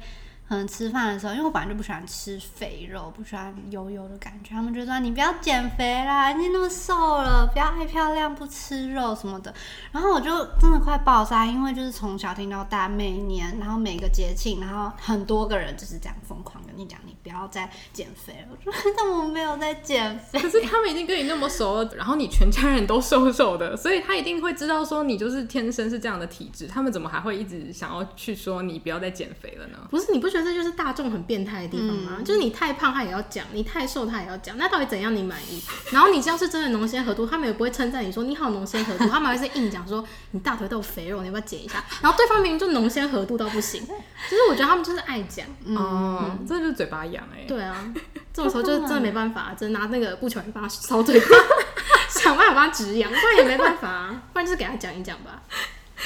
[0.47, 4.51] 可能吃饭的时候，因为我本来就不喜欢吃肥肉，不喜欢油油的感觉。
[4.51, 9.53] 他们就说：“你不要减肥啦，你那么瘦了，不要爱漂亮，不吃肉什么的。”
[9.91, 10.29] 然后我就
[10.59, 20.39] 真的快爆炸，因为就是从小听到大，每年然后每个节庆，然后很多个人就是这样疯狂跟你讲：“你不要再减肥了。”我说：“但我没有在减肥。
[20.41, 26.67] ”可是他们已经跟你那么熟了，然后你全家人都瘦瘦的，所以他一定会知道说你就是天生是这样的体质。
[26.67, 29.77] 他们怎么还会一直想要去说你不要再减肥了呢？
[29.89, 30.47] 不是，你不觉得？
[30.47, 32.15] 这就是大众很变态的地方吗？
[32.19, 34.57] 嗯、就是你太胖，他也要讲；你太瘦，他也要讲。
[34.57, 35.61] 那到底怎样你满意？
[35.91, 41.83] 然后你只要是真的浓鲜合度，他们也不会称赞你说你好浓鲜合度，他们还是硬讲说你大腿都有肥肉，你要不要减一下？
[42.01, 43.81] 然后对方明明就浓鲜合度到不行，
[44.29, 45.45] 其实我觉得他们就是爱讲。
[45.75, 47.45] 哦、嗯，这就是嘴巴痒哎。
[47.47, 47.93] 对啊，
[48.33, 51.25] 这种时候就是真的没办法，只能拿那个布球来帮他搔嘴巴，
[52.09, 55.41] 想办法帮他止痒，不然也没办法，啊不然就是给他讲一讲吧。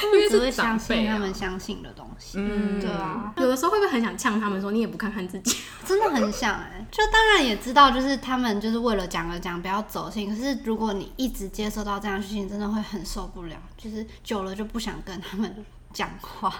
[0.03, 3.33] 因为只会相信他们相信的东西，嗯，对啊。
[3.37, 5.57] 有的时候会不会很想呛他们说，你也不看看自己？
[5.85, 10.29] 真的很想哎、欸，就当然也知道，就是他们就是为了讲而讲，不要走心。
[10.29, 16.53] 可是如果你一直接受到这样的事情，真的会很受不了，就是久了就不想跟他们讲话。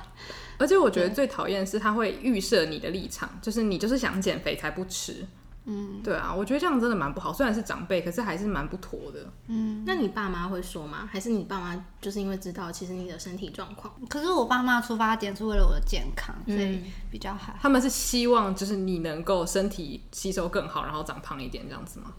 [0.58, 5.26] 而且我觉得最讨厌的是他会预设你的立场，就是你就是想减肥才不吃。
[5.66, 7.32] 嗯，对啊，我觉得这样真的蛮不好。
[7.32, 9.32] 虽然是长辈，可是还是蛮不妥的。
[9.48, 11.08] 嗯，那你爸妈会说吗？
[11.12, 13.94] 还是你爸妈就是因为知道其实你的身体状况？
[14.10, 17.54] 可是我爸妈出发点是为了我的健康，所以比较好。
[17.62, 22.12] 他们是希望就是你能够身体吸收更好，然后长胖一点这样子吗？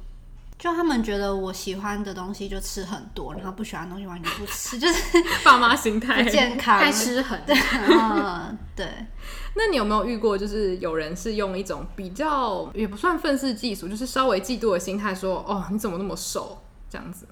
[0.62, 7.36] 就他们觉得我喜欢的东西就吃很多，然后不喜欢的东西完全不吃，就是 爸妈心态健康太失衡。
[7.48, 8.86] 嗯，对。
[9.56, 17.26] 那你有没有遇过，就是有人是用一种比较也不算愤世嫉俗，就是稍微嫉妒的心态说：“哦，你怎么那么瘦？”这样子。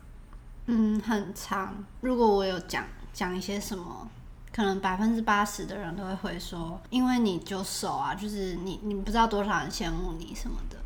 [0.66, 1.72] 嗯，很长。
[2.00, 4.08] 如果我有讲讲一些什么，
[4.52, 10.76] 可能百分之八十的人都会会说：“因为你就瘦啊，就是你你不知道多少人羡慕你什么的。”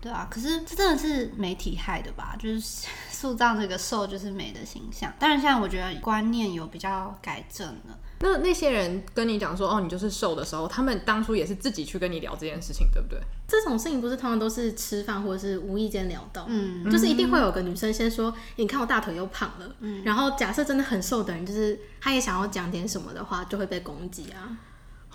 [0.00, 2.36] 对啊，可是这真的是媒体害的吧？
[2.38, 2.60] 就是
[3.10, 5.12] 塑造这个瘦就是美的形象。
[5.18, 7.98] 当然，现在我觉得观念有比较改正了。
[8.20, 13.20] 那那些人跟你讲说哦，你就是瘦的时候，他们当初也是自己去跟你聊这件事情，对不对？
[13.46, 24.56] 这种事情不是通常都是吃饭或者是无意间聊到，嗯，就是一定会有个女生先说，你看我大腿又胖了，嗯，然后假设真的很瘦的人，就是他也想要讲点什么的话，就会被攻击啊。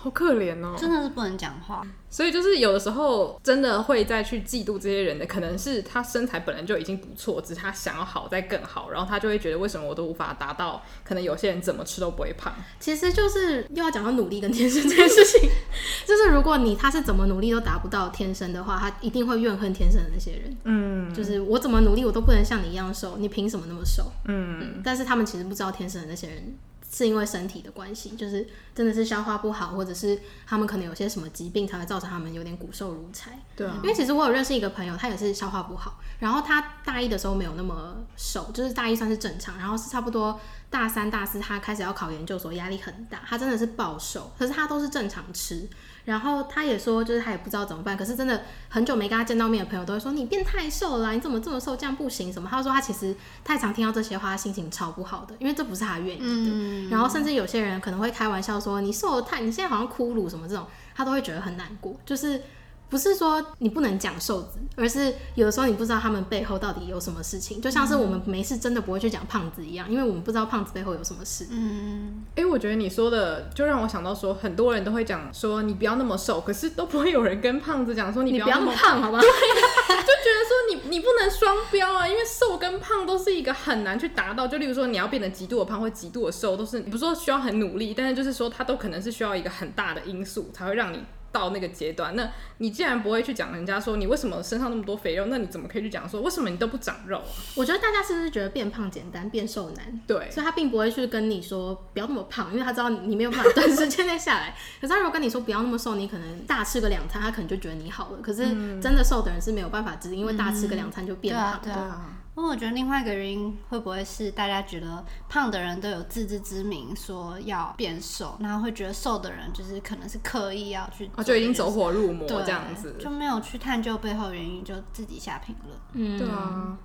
[0.04, 1.82] 好可怜哦，真的是不能讲话。
[2.10, 10.82] 所以就是有的时候真的会再去嫉妒这些人的，可能是他身材本来就已经不错，只是他想要好再更好，然后他就会觉得为什么我都无法达到？
[11.02, 12.52] 可能有些人怎么吃都不会胖。
[12.78, 15.48] 其实就是又要讲到努力跟天生这件事情，
[16.06, 20.54] 就是如果你他是怎么努力都达不到天生的话，他一定会怨恨天生的那些人。
[20.64, 24.12] 嗯，就是我怎么努力我都不能像你一样瘦，你凭什么那么瘦？
[24.26, 26.54] 嗯，嗯，但是他们其实不知道天生的那些人。
[26.94, 33.36] 是因为身体的关系，就是真的是消化不好，或者是他们可能有些什么疾病，才会造成他们有点骨瘦如柴。
[33.56, 40.38] 对啊，因为其实我有认识一个朋友，他也是消化不好，然后他大一的时候没有那么瘦，就是大一算是正常，然后是差不多
[40.70, 45.68] 大三、大四他开始要考研究所，压力很大，他真的是暴瘦，可是他都是正常吃。
[46.04, 47.96] 然后他也说，就是他也不知道怎么办。
[47.96, 51.76] 可是真的很久没跟他见到面的朋友都会说：“你变太瘦了啊，你怎么这么瘦？
[51.76, 56.24] 这样不行什么？”他说他其实太常听到这些话，他心情超不好的，因为这不是他愿意的。
[56.26, 56.90] 嗯。
[56.90, 62.40] 然后甚至有些人可能会开玩笑说：“你瘦的太，你现在好像骷髅什么这种。”他都会觉得很难过，就是。
[62.88, 71.48] 不是说你不能讲瘦子，而是有的时候你不知道他们背后到底有什么事情，就像是我们没事真的不会去讲胖子一样，因为我们不知道胖子背后有什么事。
[71.50, 79.18] 嗯，哎、欸，我觉得你说的就让我想到说，很多人都会讲说你不要那么瘦，可是都不会有人跟胖子讲说你不要那么胖，好吧？
[79.20, 84.46] 对，就觉得说你你不能双标啊，因为瘦跟胖都是一个很难去达到。
[84.46, 91.02] 就例如说你要变得极度的胖或极度的瘦，都是你不是说需要很努力，但是就是说它都可能是需要一个很大的因素才会让你。
[91.34, 97.24] 到那个阶段，那你既然不会去讲人家说你为什么身上那么多肥肉，那你怎么可以去讲说为什么你都不长肉啊？
[97.56, 100.00] 我觉得大家是不是觉得变胖简单，变瘦难？
[100.06, 104.54] 对，所以他并不会去跟你说不要那么胖，因为他知道你没有办法短时间内下来。
[104.80, 108.18] 可是他如果跟你说不要那么瘦，你可能大吃个两餐，他可能就觉得你好了。
[108.22, 108.44] 可是
[108.80, 111.54] 真的瘦的人是没有办法，只是因为大吃个两餐就变胖。
[111.54, 112.20] 嗯、对啊，对啊。
[112.36, 125.78] 因为我觉得另外一个原因会不会是大家觉得胖的人都有自知之明，说要变瘦，然后会觉得瘦的人就是可能是刻意要去，哦，就已经走火入魔这样子，就没有去探究背后原因，就自己下评论。
[125.92, 126.76] 嗯，对啊。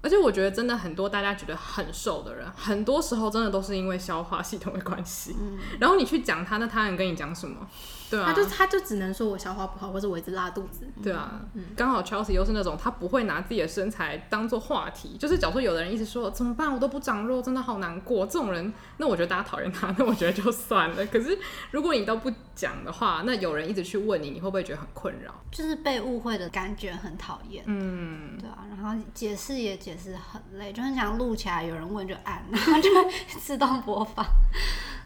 [0.00, 5.34] 而且我觉得真的很多大家觉得很瘦的人，很多时候真的都是因为消化系统的关系。
[5.40, 7.66] 嗯，然后你去讲他，那他能跟你讲什么？
[8.10, 10.86] 对啊，他就他就只能说我消化不好，或者我一直拉肚子。
[11.02, 11.40] 对啊，
[11.76, 18.24] 刚、嗯、好 Chelsea 又是那种他不会拿自己的身材当做话题，就是假如说有的人一直说怎么办，我都不长肉，真的好难过。
[18.26, 21.06] 这种人，那我觉得大家讨厌他， 那我觉得就算了。
[21.06, 21.38] 可是
[21.70, 25.34] 如果你都不讲的话，那有人一直去问你，你会不会觉得很困扰？
[25.50, 27.64] 就是被误会的感觉很讨厌。
[27.66, 34.24] 嗯，对啊，然后解释也解释很累，就很想录起来，有人问就按， 然后就会自动播放。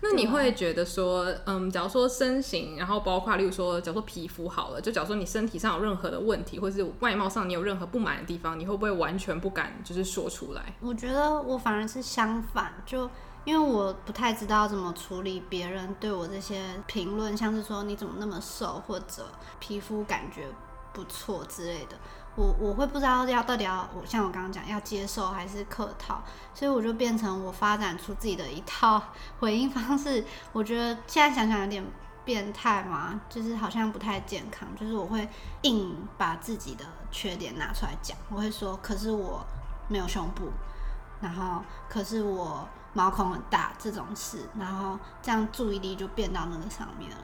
[0.01, 10.75] 那你会觉得说，嗯，假如说身形，然后包括例如说，假如说皮肤好了，就假如说你身体上有任何的问题，或者是外貌上你有任何不满的地方，你会不会完全不敢就是说出来？
[10.81, 13.11] 我觉得我反而是相反，就
[13.45, 19.27] 因为我不太知道怎么处理别人对我这些评论，像是说你怎么那么瘦，或者
[19.59, 20.47] 皮肤感觉
[20.93, 21.97] 不错之类的。
[22.39, 26.23] 我我会不知道要到底要我像我刚刚讲要接受还是客套，
[26.55, 29.03] 所以我就变成我发展出自己的一套
[29.41, 30.25] 回应方式。
[30.53, 31.85] 我觉得现在想想有点
[32.25, 34.69] 变态嘛，就是好像不太健康。
[34.77, 35.29] 就是我会
[35.63, 39.45] 硬把自己的缺点拿出来讲，我会说，可是我
[39.89, 40.49] 没有胸部，
[41.21, 47.17] 然后可是我毛孔很大这种事，然后这样注意力就变到那个上面了。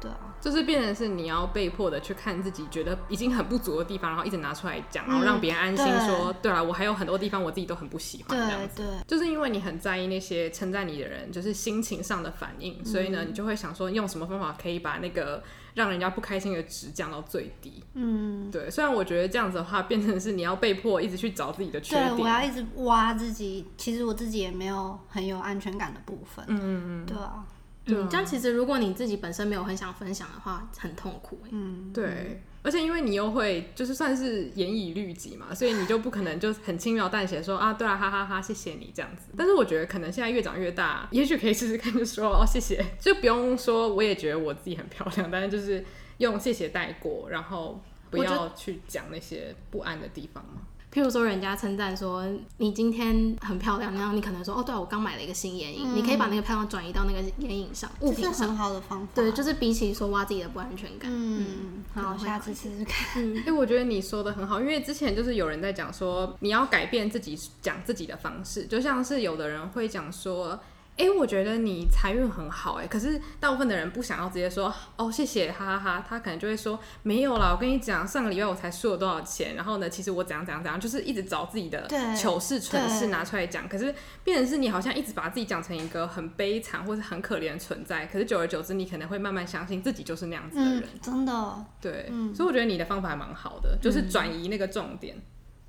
[0.00, 8.82] 对啊，就是变成是你要被迫的去看自己觉得已经很不足的地方，然后一直拿出来讲，然后让别人安心说，对啊，我还有很多地方我自己都很不喜欢这样子。
[8.82, 15.42] 对，就是因为你很在意那些称赞你的人，就是心情上的反应，所以呢，你就会想说用什么方法可以把那个
[15.74, 17.82] 让人家不开心的值降到最低。
[17.94, 18.70] 嗯，对。
[18.70, 26.44] 虽然我觉得这样子的话，变成是你要被迫一直去找自己的缺点，对，我要一直挖自己，其实我自己也没有很有安全感的部分。
[26.48, 27.44] 嗯嗯嗯，对啊。
[27.86, 31.38] 对啊，这样其实如果你自己本身没有很想分享的话，很痛苦。
[31.50, 39.30] 嗯，对，而且因为你又会就是算是严以律己嘛，所以你就不可能就很轻描淡写说啊，对啊，哈哈哈哈，谢谢你这样子。
[39.36, 45.84] 但是我觉得可能现在越长越大，也许可以试试看，就说哦谢谢，就不用说我也觉得我自己很漂亮，但是就是
[46.18, 50.62] 用谢谢带过，然后不要去讲那些不安的地方嘛。
[50.96, 52.24] 譬如说，人家称赞说
[52.56, 59.08] 你今天很漂亮，然后你可能说哦，对啊，我刚买了一个新眼影，嗯、你可以把那个漂亮转移到那个眼影上，物品上，这是很好的方法。
[59.14, 61.10] 对，就是比起说挖自己的不安全感。
[61.12, 63.22] 嗯，嗯好，下次试试看。
[63.22, 70.58] 嗯，因为我觉得你说的很好，因为之前就是有人在讲说你要改变自己讲自己的方式，就像是有的人会讲说。
[70.96, 95.14] 哎、欸，我觉得你财运很好哎，可是大部分的人不想要直接说哦谢谢哈哈哈，他可能就会说没有啦，我跟你讲，上个礼拜我才输了多少钱，然后呢，其实我怎样怎样怎样，就是一直找自己的糗事蠢事拿出来讲，可是变成是你好像一直把自己讲成一个很悲惨或是很可怜的存在，可是久而久之，你可能会慢慢相信自己就是那样子的人，嗯、真的，对，嗯、所以我觉得你的方法还蛮好的，就是转移那个重点，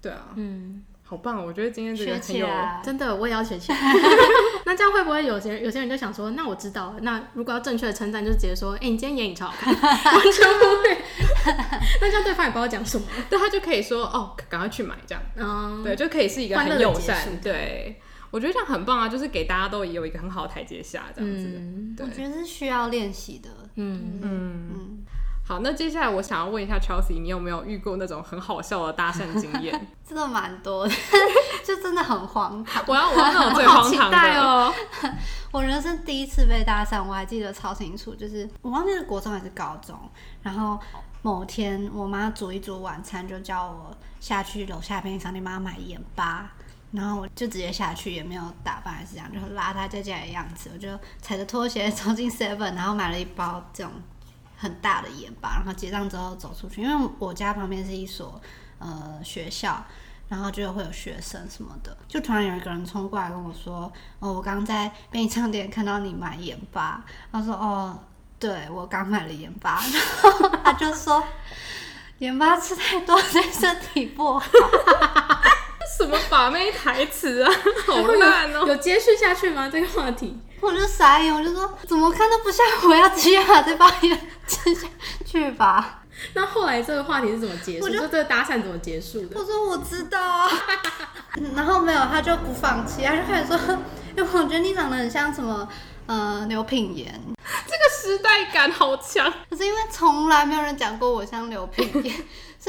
[0.01, 0.85] 对啊，嗯。
[1.09, 1.45] 好棒！
[1.45, 2.45] 我觉得今天这个很有
[2.83, 3.77] 真的，我也要学起来。
[4.65, 6.99] 那这样会不会有些有些人就想说，那我知道了。
[6.99, 10.97] 那如果要正确的称赞，就直接说，哎、欸，你今天眼影超好看，完全不会。
[12.01, 15.23] 那这样对方也不知道讲什么，对他就可以说，哦，赶快去买这样。
[15.37, 17.39] 嗯，对，就可以是一个很友善。
[17.41, 21.47] 对，我觉得这样很棒啊，就是给大家都有一个很好的台阶下，这样子。
[21.55, 23.49] 嗯、我觉得是需要练习的。
[23.75, 25.05] 嗯嗯嗯。
[25.47, 29.87] 好，那接下来我想要问一下 Chelsea，你有没有遇过那种很好笑的搭讪经验？
[30.05, 30.93] 真的蛮多的，
[31.63, 32.83] 就真的很荒唐。
[32.85, 34.73] 我要我要那种最荒唐的哦！
[35.53, 39.97] 我人生第一次被搭讪，我还记得超清楚，就是我忘记是国中还是高中。
[40.43, 40.77] 然后
[41.21, 46.51] 某天我妈煮一煮晚餐，就叫我下去楼下便利商店帮她买盐巴，
[46.91, 50.69] 然后我就直接下去，也没有打扮还是这样，就很邋遢在家的样子。
[50.73, 50.89] 我就
[51.21, 53.93] 踩着拖鞋走进 Seven，然后买了一包这种。
[54.57, 58.41] 很大的盐巴，然后结账之后走出去，因为我家旁边是一所
[58.79, 59.85] 呃学校，
[60.27, 67.97] 然后就会有学生什么的，就突然有一个人冲过来跟我说：“哦，我刚在便利商店看到你买盐巴。”他说：“哦，
[68.39, 71.23] 对，我刚买了盐巴。”然后他就说
[72.17, 74.45] ：“盐巴吃太多对身体不好。”
[75.95, 77.51] 什么把妹台词啊，
[77.85, 78.65] 好烂哦！
[78.67, 79.69] 有接续下去吗？
[79.71, 80.37] 这个话题？
[80.59, 84.87] 我就傻眼，我就说怎么看都不像我要直接把这包烟吃下
[85.25, 86.01] 去吧。
[86.33, 87.85] 那后来这个话题是怎么结束？
[87.85, 89.39] 我就说这个搭讪怎么结束的？
[89.39, 90.49] 我说我知道啊，
[91.55, 93.57] 然后没有，他就不放弃，他就开始说，
[94.17, 95.67] 因为我觉得你长得很像什么
[96.07, 97.21] 呃刘品言，
[97.67, 99.31] 这个时代感好强。
[99.49, 102.15] 可是因为从来没有人讲过我像刘品言，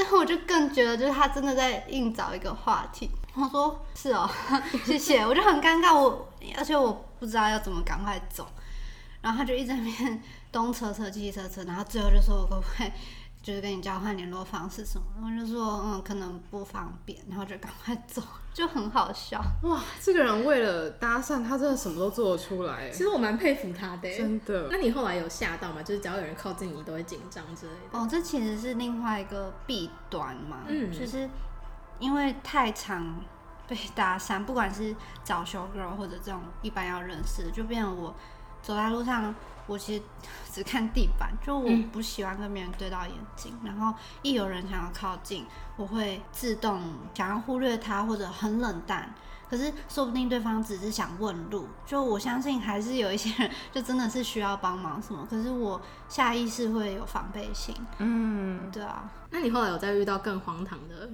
[0.07, 3.11] 所以我就更觉得就是他真的在硬找一个话题。
[3.35, 4.31] 我说是哦，
[4.87, 5.27] 谢谢。
[5.27, 8.47] 我就很尴尬，我而且我不知道要怎么赶快走，
[9.21, 10.23] 然后他就一直在那边
[10.53, 12.93] 东扯扯西扯扯，然后最后就说我可不可以。
[13.41, 18.21] 就是跟你交换联络方式什么，然后就说嗯，可能不方便，然后就赶快走，
[18.53, 19.41] 就很好笑。
[19.63, 22.91] 哇，这个人为了搭讪，他真的什么都做得出来。
[22.91, 24.69] 其实我蛮佩服他的，真的。
[24.71, 25.83] 那你后来有吓到吗？
[25.83, 27.99] 就是只要有人靠近你，都会紧张之类的。
[27.99, 30.65] 哦，这其实是另外一个弊端嘛。
[30.67, 31.29] 嗯，就是
[32.01, 33.23] 因为太常
[33.67, 38.15] 被搭讪，不管是找 show girl 或者这种一般要认识，就变成我
[38.61, 39.35] 走在路上。
[39.69, 40.03] 我其实
[40.53, 45.47] 只看地板，就我不喜欢跟别人对到眼睛，嗯，然后一有人想要靠近，
[45.77, 46.83] 我会自动
[47.15, 49.15] 想要忽略他或者很冷淡。
[49.51, 57.75] 可是说不定对方只是想问路，就我相信还是有一些人就真的是需要帮忙什么，可是我下意识会有防备心。
[57.97, 59.11] 嗯，对啊。
[59.31, 61.09] 那你后来有再遇到更荒唐的？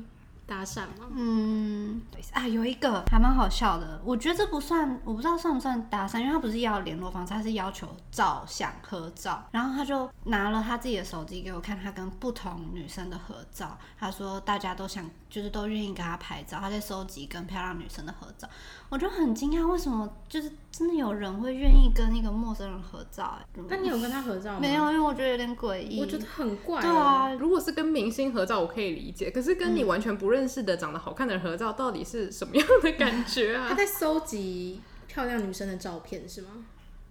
[0.47, 1.09] 搭讪吗？
[1.14, 18.49] 嗯，啊，有一个还蛮好笑的，我觉得这不算，我不知道算不算搭讪，因为他不是要联络方式，他是要求照相合照，然后他就拿了他自己的手机给我看，他跟不同女生的合照，他说大家都想，就是都愿意跟他拍照，他在收集跟漂亮女生的合照，
[18.88, 23.38] 我就很惊讶，为什么就是真的有人会愿意跟一个陌生人合照？
[23.40, 24.59] 哎，那你有跟他合照吗？
[24.61, 26.80] 没有，因为我觉得有点诡异，我觉得很怪。
[26.80, 33.66] 对啊，如果是跟明星合照，我可以理解，可是跟你完全不认识的长得好看的人合照，到底是什么样的感觉啊？
[33.70, 36.49] 他在收集漂亮女生的照片是吗？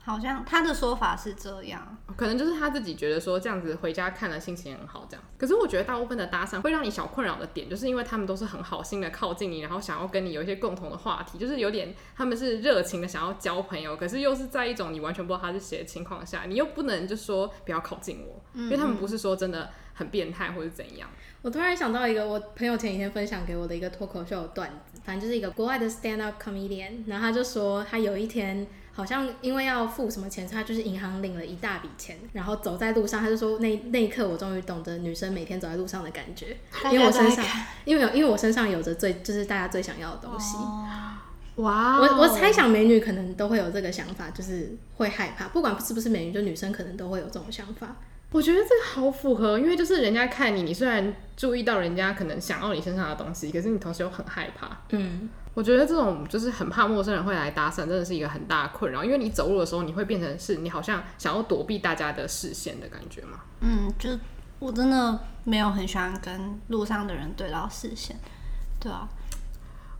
[0.05, 5.24] 好像他的说法是这样，可能就是他自己觉得说这样子回家看了心情很好这样。
[5.38, 21.09] 可是我觉得大部分的搭讪会让你小困扰的点，就是因为他们都是很好心的靠近你，然后想要跟你有一些共同的话题，就是有点他们是热情的想要交朋友，可是又是在一种你完全不知道他是谁的情况下，你又不能就说不要靠近我，因为他们不是说真的很变态或者怎样。
[21.44, 28.66] 我突然想到一个我朋友前几天分享给我的一个脱口秀段子，反正就是一个国外的 stand up comedian，然后他就说他有一天。
[28.96, 36.56] 好像因为要付什么钱，他就是银行领了一大笔钱，然后走在路上，他就说那那一刻我终于懂得女生每天走在路上的感觉，
[36.91, 37.44] 因为我身上，
[37.86, 40.58] 因为因为我身上有着最就是大家最想要的东西。
[41.56, 42.20] 哇、oh, wow！
[42.20, 47.96] 我我猜想美女可能都会有这个想法，就是会害怕，不管是不是美女，就女生可能都会有这种想法。
[48.34, 54.75] 我觉得这个好符合，因为就是人家看你，你虽然注意到人家可能想要你身上的东西，可是你同时又很害怕。
[54.89, 55.29] 嗯。
[55.55, 59.03] 我觉得这种就是很怕陌生人会来搭讪，真的是一个很大的困扰。
[59.03, 63.39] 因为你走路的时候，你会变成是你好像想要躲避大家的视线的感觉嘛。
[63.59, 64.09] 嗯，就
[64.57, 68.15] 我真的没有很喜欢跟路上的人对到视线。
[68.79, 69.07] 对啊，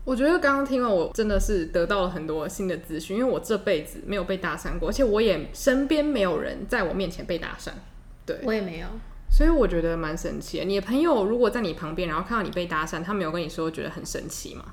[0.04, 7.70] 我觉得刚刚听了，我真的是得到了很多新的资讯，因为我这辈子没有被搭讪过，而且我也身边没有人在我面前被搭讪。
[8.26, 8.86] 对，我也没有，
[9.28, 10.64] 所以我觉得蛮神奇的。
[10.64, 14.64] 你的朋友如果在你旁边，然后看到你被搭讪，他没有跟你说觉得很神奇吗？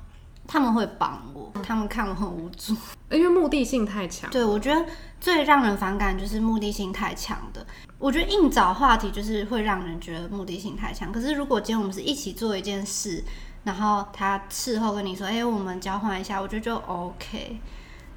[0.48, 2.74] 他们会帮我，他们看我很无助，
[3.10, 4.28] 因为目的性太强。
[4.30, 4.84] 对，我觉得
[5.20, 7.64] 最让人反感就是目的性太强的。
[7.98, 11.12] 我觉得硬找话题就是会让人觉得目的性太强。
[11.12, 13.22] 可是如果今天我们是一起做一件事，
[13.62, 17.60] 然后他事后跟你说：“哎、欸，我们交换一下。”我觉得就 OK。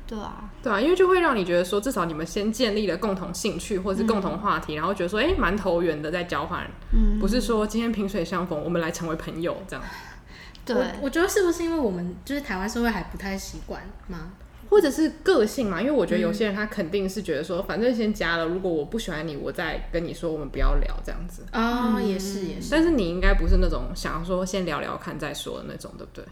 [0.08, 9.84] 对啊，对啊，因为就会让你觉得说，至少你们先建立了共同兴趣或者是共同话题，嗯、然后觉得说：“哎、欸，蛮投缘的，在交换。”嗯，不是说今天萍水相逢，我们来成为朋友这样。
[10.64, 14.34] 对，我，我觉得是不是因为我们就是台湾社会还不太习惯吗？
[14.70, 15.82] 或者是个性嘛？
[15.82, 21.44] 因为我觉得有些人他肯定是觉得说，反正先加了，如果我不喜欢你，我再跟你说，我们不要聊这样子。
[21.50, 22.70] 啊、哦，也是也是。
[22.70, 26.24] 但是你应该不是那种想要说先聊聊看再说的那种，对不对？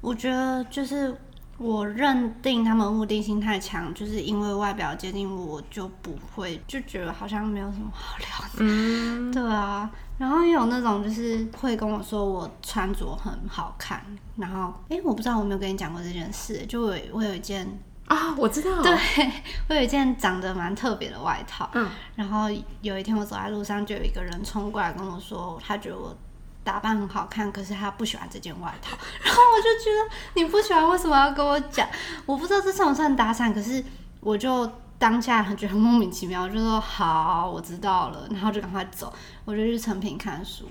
[0.00, 1.14] 我觉得就是。
[1.56, 8.54] 我认定他们目的性太强，就是因为外表接近我，我就不会就觉得好像没有什么好聊的。
[8.58, 9.90] 嗯，对啊。
[10.18, 14.04] 然后也有那种就是会跟我说我穿着很好看，
[14.36, 17.66] 然后哎，我不知道我没有跟你讲过这件事，就我我有一件
[18.06, 18.96] 啊，我知道， 对，
[19.68, 21.68] 我有一件长得蛮特别的外套。
[21.74, 22.48] 嗯，然后
[22.80, 26.16] 有一天我走在路上，就有一个人冲过来跟我说，他觉得我。
[26.64, 31.86] 打扮很好看，可是他不喜欢这件外套， 然后我就觉得你不喜欢，为什么要跟我讲？
[32.24, 33.84] 我不知道这算不算打伞，可是
[34.20, 39.12] 我就当下觉得很莫名其妙，就说好，我知道了，然后就赶快走，
[39.44, 40.66] 我就去成品看书，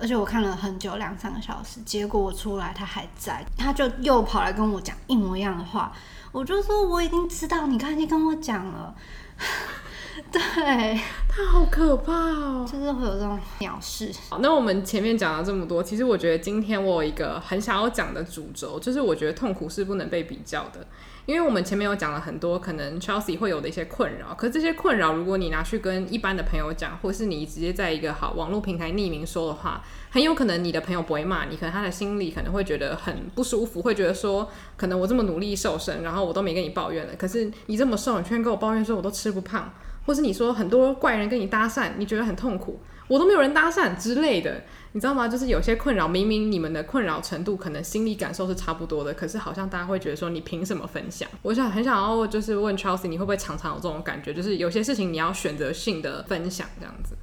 [0.00, 5.92] 而且我看了很久，两三个小时，结果我出来他还在，他就又跑来跟我讲一模一样的话，
[6.32, 8.94] 我就说我已经知道，你刚才跟我讲了。
[10.30, 14.12] 对，他好可怕哦，就是会有这种鸟事。
[14.30, 20.86] 好，那我们前面讲了这么多，其实我觉得今天我有一个很想要讲的主轴，就是我觉得痛苦是不能被比较的。
[21.26, 39.72] 因为我们前面有讲了很多可能 Chelsea 会有的一些困扰，可是这些困扰如果你拿去跟一般的朋友讲，或是你直接在一个好网络平台匿名说的话，很有可能你的朋友不会骂你，可能他的心里可能会觉得很不舒服，会觉得说，可能我这么努力瘦身，然后我都没跟你抱怨了，可是你这么瘦，你居然跟我抱怨说我都吃不胖，
[40.04, 42.78] 或是你说很多怪人跟你搭讪，你觉得很痛苦，
[43.08, 44.62] 我都没有人搭讪之类的。
[44.92, 45.26] 你知道吗？
[45.26, 51.28] 就是有些困扰，明明你们的困扰程度可能心理感受是差不多的，可是好像大家会觉得说你凭什么分享？
[51.42, 54.32] 我想很想要就是问 Chelsea，你会不会常常有这种感觉？
[54.32, 57.16] 就是有些事情你要选择性的分享这样子？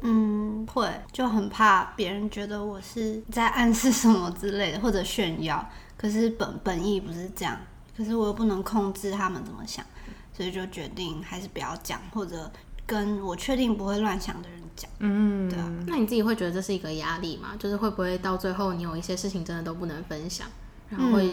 [0.00, 5.68] 嗯，会，就很怕别人觉得我是在暗示什么之类的，或者炫耀。
[5.98, 7.54] 可是本本意不是这样，
[7.94, 9.84] 可是我又不能控制他们怎么想，
[10.32, 12.50] 所以就决定还是不要讲，或者
[12.86, 14.90] 跟我确定不会乱想的人讲。
[14.98, 17.50] 嗯，对啊，那你自己会觉得这是一个压力吗？
[17.58, 20.46] 就是会不会到最后你有一些事情真的都不能分享，
[20.88, 21.30] 然后会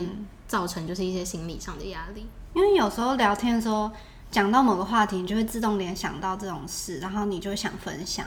[0.48, 2.26] 造成就是一些心理上的压力？
[2.54, 3.90] 因为有时候聊天的时候
[4.32, 8.26] 讲到某个话题，你就会自动联想到这种事，然后你就想分享，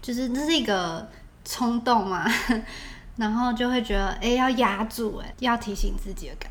[0.00, 1.08] 就是这是一个
[1.44, 2.24] 冲动嘛，
[3.16, 6.50] 然后就会觉得哎、欸、要压住哎，要提醒自己的感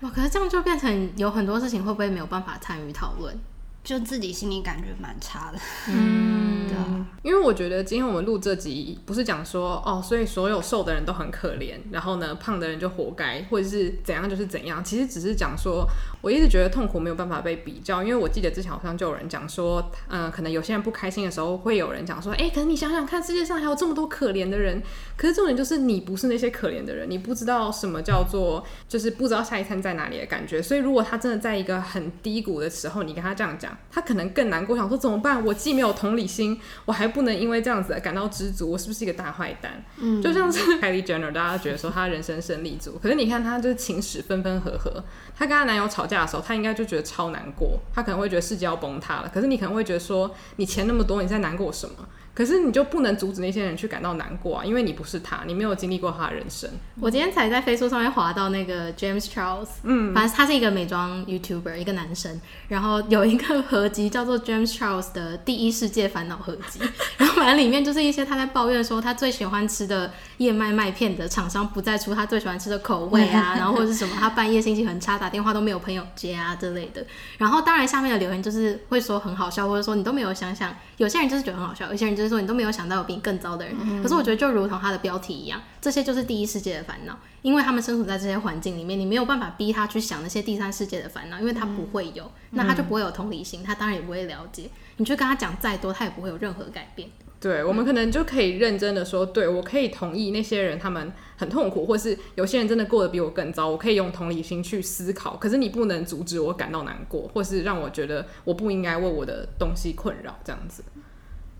[0.00, 3.36] 哇，可是这样就变成有很多事情会不会没有办法参与讨论？
[3.82, 5.58] 就自己心里感觉蛮差的，
[5.88, 14.82] 嗯，对啊，因为我觉得今天我们录这集不是讲说哦，所以所有瘦的人都很可怜，然后呢，胖的人就活该，或者是怎样就是怎样。
[14.84, 15.86] 其实只是讲说，
[16.20, 24.82] 我一直觉得痛苦没有办法被比较，因为我记得之前好像就有人讲说，嗯、可能有些人不开心的时候，会有人讲说，哎、欸，可是你想想看，世界上还有这么多可怜的人，
[25.16, 30.60] 可是重点就是你不是那些可怜的人，你不知道什么叫做就是不知道下一餐在哪里的感觉。
[30.60, 33.76] 所以如果他真的在一个很低谷的时候，你跟他这样讲。
[33.90, 35.44] 他可能更难过，想说怎么办？
[35.44, 39.84] 我既没有同理心，我还不能因为这样子而感到知足，我是不是一个大坏蛋？
[39.98, 45.04] 嗯，就像是 Kylie Jenner，大家觉得说她人生胜利组，可是你看她就是情史分分合合，
[45.36, 49.30] 她跟她男友吵架的时候，她应该就觉得超难过，她可能会觉得世界要崩塌了。
[49.32, 51.94] 可是你可能会觉得说，你钱那么多，你在难过什么？
[52.34, 56.68] 可是你就不能阻止那些人去感到难过啊，因为你不是他，你没有经历过他的人生。
[57.00, 66.78] 我今天才在 Facebook 上面滑到那个 James Charles，嗯，反正他是一个美妆 YouTuber，一个男生，然后有一个 合集叫做 James Charles 的第一世界烦恼合集，
[67.16, 77.02] 然后反正里面就是一些他在抱怨说他最喜欢吃的燕麦麦片的厂商不再出他最喜欢吃的口味啊， 然后或者是什么他半夜心情很差，打电话都没有朋友接啊之类的。
[77.38, 82.34] 然后当然下面的留言就是会说很好笑，或者说你都没有想想，有些人就是觉得很好笑，有些人就是。
[82.34, 94.68] 说你都没有想到有比你更糟的人，嗯、可是我觉得就如同他的标题一样，这些就是第一世界的烦恼，因为他们生存在这些环境里面，你没有办法逼他去想那些第三世界的烦恼，因为他不会有，嗯、那他就不会有同理心，他当然也不会了解。
[94.96, 97.08] 你去跟他讲再多，他也不会有任何改变。
[97.40, 105.36] 对，我们可能就可以认真的说，对，我可以同意那些人他们很痛苦，或是有些人真的过得比我更糟，我可以用同理心去思考。
[105.36, 110.82] 可是你不能阻止我感到难过，或是让我觉得我不应该为我的东西困扰，这样子。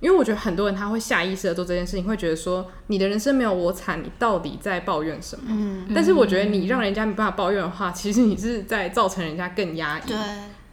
[0.01, 5.45] 因为我觉得很多人他会下意识的做这件事情，会觉得说你的人生没有我惨，你到底在抱怨什么？
[5.49, 10.09] 嗯，但是我觉得你让人家没办法抱怨的话，其实你是在造成人家更压抑。
[10.09, 10.17] 对，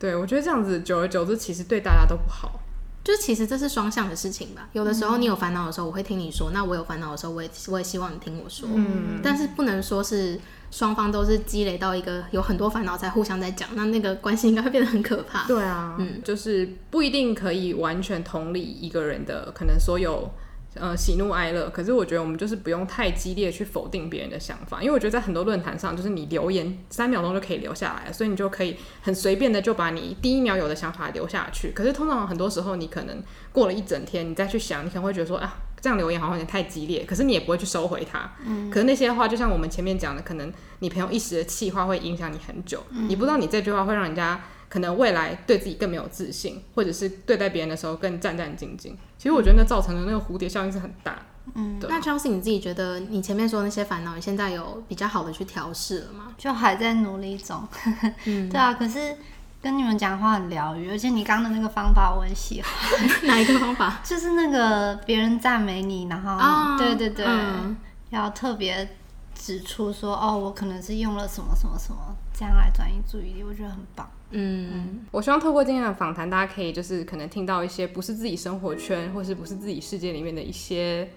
[0.02, 2.60] 对我觉得这样子久而久之，其实对大家都不好。
[3.04, 4.68] 就其实这是双向的事情吧。
[4.74, 8.68] 有的时候你有烦恼的时候，我会听你说；那我有烦恼的时候，我也我也希望你听我说。
[8.74, 10.40] 嗯，但是不能说是。
[10.72, 15.46] 双方都是积累到一个有很多烦恼才互相在讲，那那个关系应该会变得很可怕。
[15.46, 20.32] 对啊，嗯，就是不一定可以完全同理一个人的可能所有
[20.76, 31.72] 呃喜怒哀乐，可是我觉得我们就是不用太激烈去否定别人的想法，因为我觉得在很多论坛上，就是你留言三秒钟就可以留下来，所以你就可以很随便的就把你第一秒有的想法留下去。
[31.72, 35.58] 可是通常很多时候你可能过了一整天，你再去想，你可能会觉得说啊。
[35.84, 38.32] 这样留言好像有点太激烈，可是你也不会去收回它。
[38.46, 42.84] 嗯，可是那些话，就像我们前面讲的，可能你朋友一时的气话会影响你很久。
[42.92, 44.40] 嗯，你不知道你这句话会让人家
[44.72, 48.96] 可能未来对自己更没有自信，或者是对待别人的时候更战战兢兢。
[49.18, 51.20] 其实我觉得那造成的那个蝴蝶效应是很大。
[51.54, 51.90] 嗯，对。
[51.90, 56.34] 那 Chelsea 你自己觉得你前面说的那些烦恼，你现在有比较好的去调试了吗？
[56.38, 57.68] 就还在努力中。
[58.26, 59.16] 嗯，对啊，可是。
[59.64, 62.72] 跟你们讲话很疗愈，而且你刚刚的那个方法我很喜欢。
[63.30, 64.00] 哪一个方法？
[64.04, 67.78] 就是那个别人赞美你，然后、哦、对对对，嗯、
[68.10, 68.98] 要特别
[69.36, 72.00] 指出说哦，我可能是用了什么什么什么，
[72.34, 74.10] 这样来转移注意力，我觉得很棒。
[74.32, 81.08] 嗯，我希望透过今天的访谈，大家可以就是可能听到一些不是自己生活圈或是不是自己世界里面的一些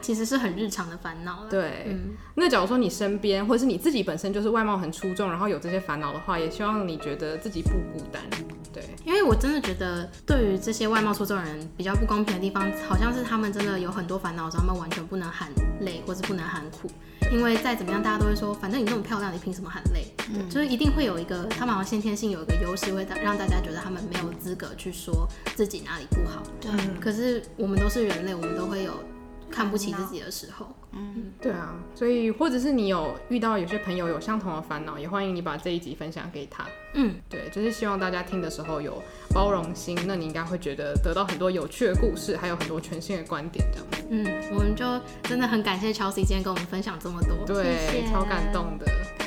[0.00, 1.50] 其实是很日常的烦恼了。
[1.50, 8.22] 对，嗯，那假如说你身边或者是你自己本身就是外貌很出众，然后有这些烦恼的话，也希望你觉得自己不孤单。
[8.72, 15.48] 对，因为我真的觉得，对于这些外貌出众的人，比较不公平的地方，好像是他们真的有很多烦恼，他们完全不能喊
[15.80, 16.90] 累，或是不能喊苦。
[17.32, 20.12] 因为再怎么样，大家都会说，反正你那么漂亮，你凭什么喊累？
[20.34, 26.42] 嗯，就是一定会有一个，他们好像先天性有一个优势，会让大家觉得他们没有资格去说自己哪里不好。
[26.60, 26.70] 对，
[27.00, 28.92] 可是我们都是人类，我们都会有
[29.54, 30.66] 看不起自己的时候。
[30.92, 36.64] 嗯，对啊，所以或者是你有遇到有些朋友有相同的烦恼，也欢迎你把这一集分享给他。
[36.94, 39.02] 嗯，对，就是希望大家听的时候有
[39.32, 44.06] 包容心，那你应该会觉得得到很多有趣的故事，还有很多全新的观点这样子。
[44.10, 44.84] 嗯，我们就
[45.24, 49.23] 真的很感谢 Chelsea 今天跟我们分享这么多，对，谢谢超感动的。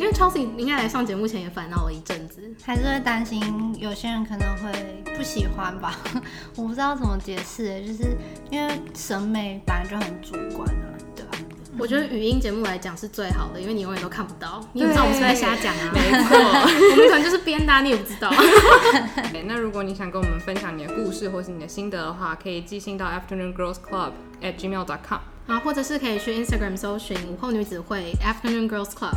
[0.00, 5.94] 因为 Chelsea 应该来上节目前也烦恼了一阵子，还是会担心有些人可能会不喜欢吧，
[6.56, 8.16] 我不知道怎么解释，就是
[8.50, 11.32] 因为审美本来就很主观啊，对吧？
[11.78, 15.92] 我觉得语音节目来讲是最好的，因为你永远都看不到，你也不知道我们是在瞎讲啊。
[15.92, 16.34] 没错，
[16.92, 18.32] 我们可能就是编的，你也不知道。
[19.44, 29.16] 那如果你想跟我们分享你的故事或是你的心得的话，可以寄信到 Afternoon Girls Club at gmail.com，啊，或者是可以去 Instagram 搜寻午后女子会 Afternoon Girls Club。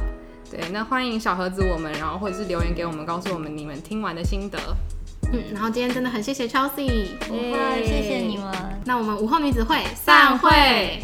[0.56, 4.60] 对，那欢迎小盒子我们，然后或者是留言给我们，告诉我们你们听完的心得。
[5.32, 8.54] 嗯，然后今天真的很谢谢 Chelsea，不会，谢谢你们。
[8.86, 11.02] 那我们午后女子会散会。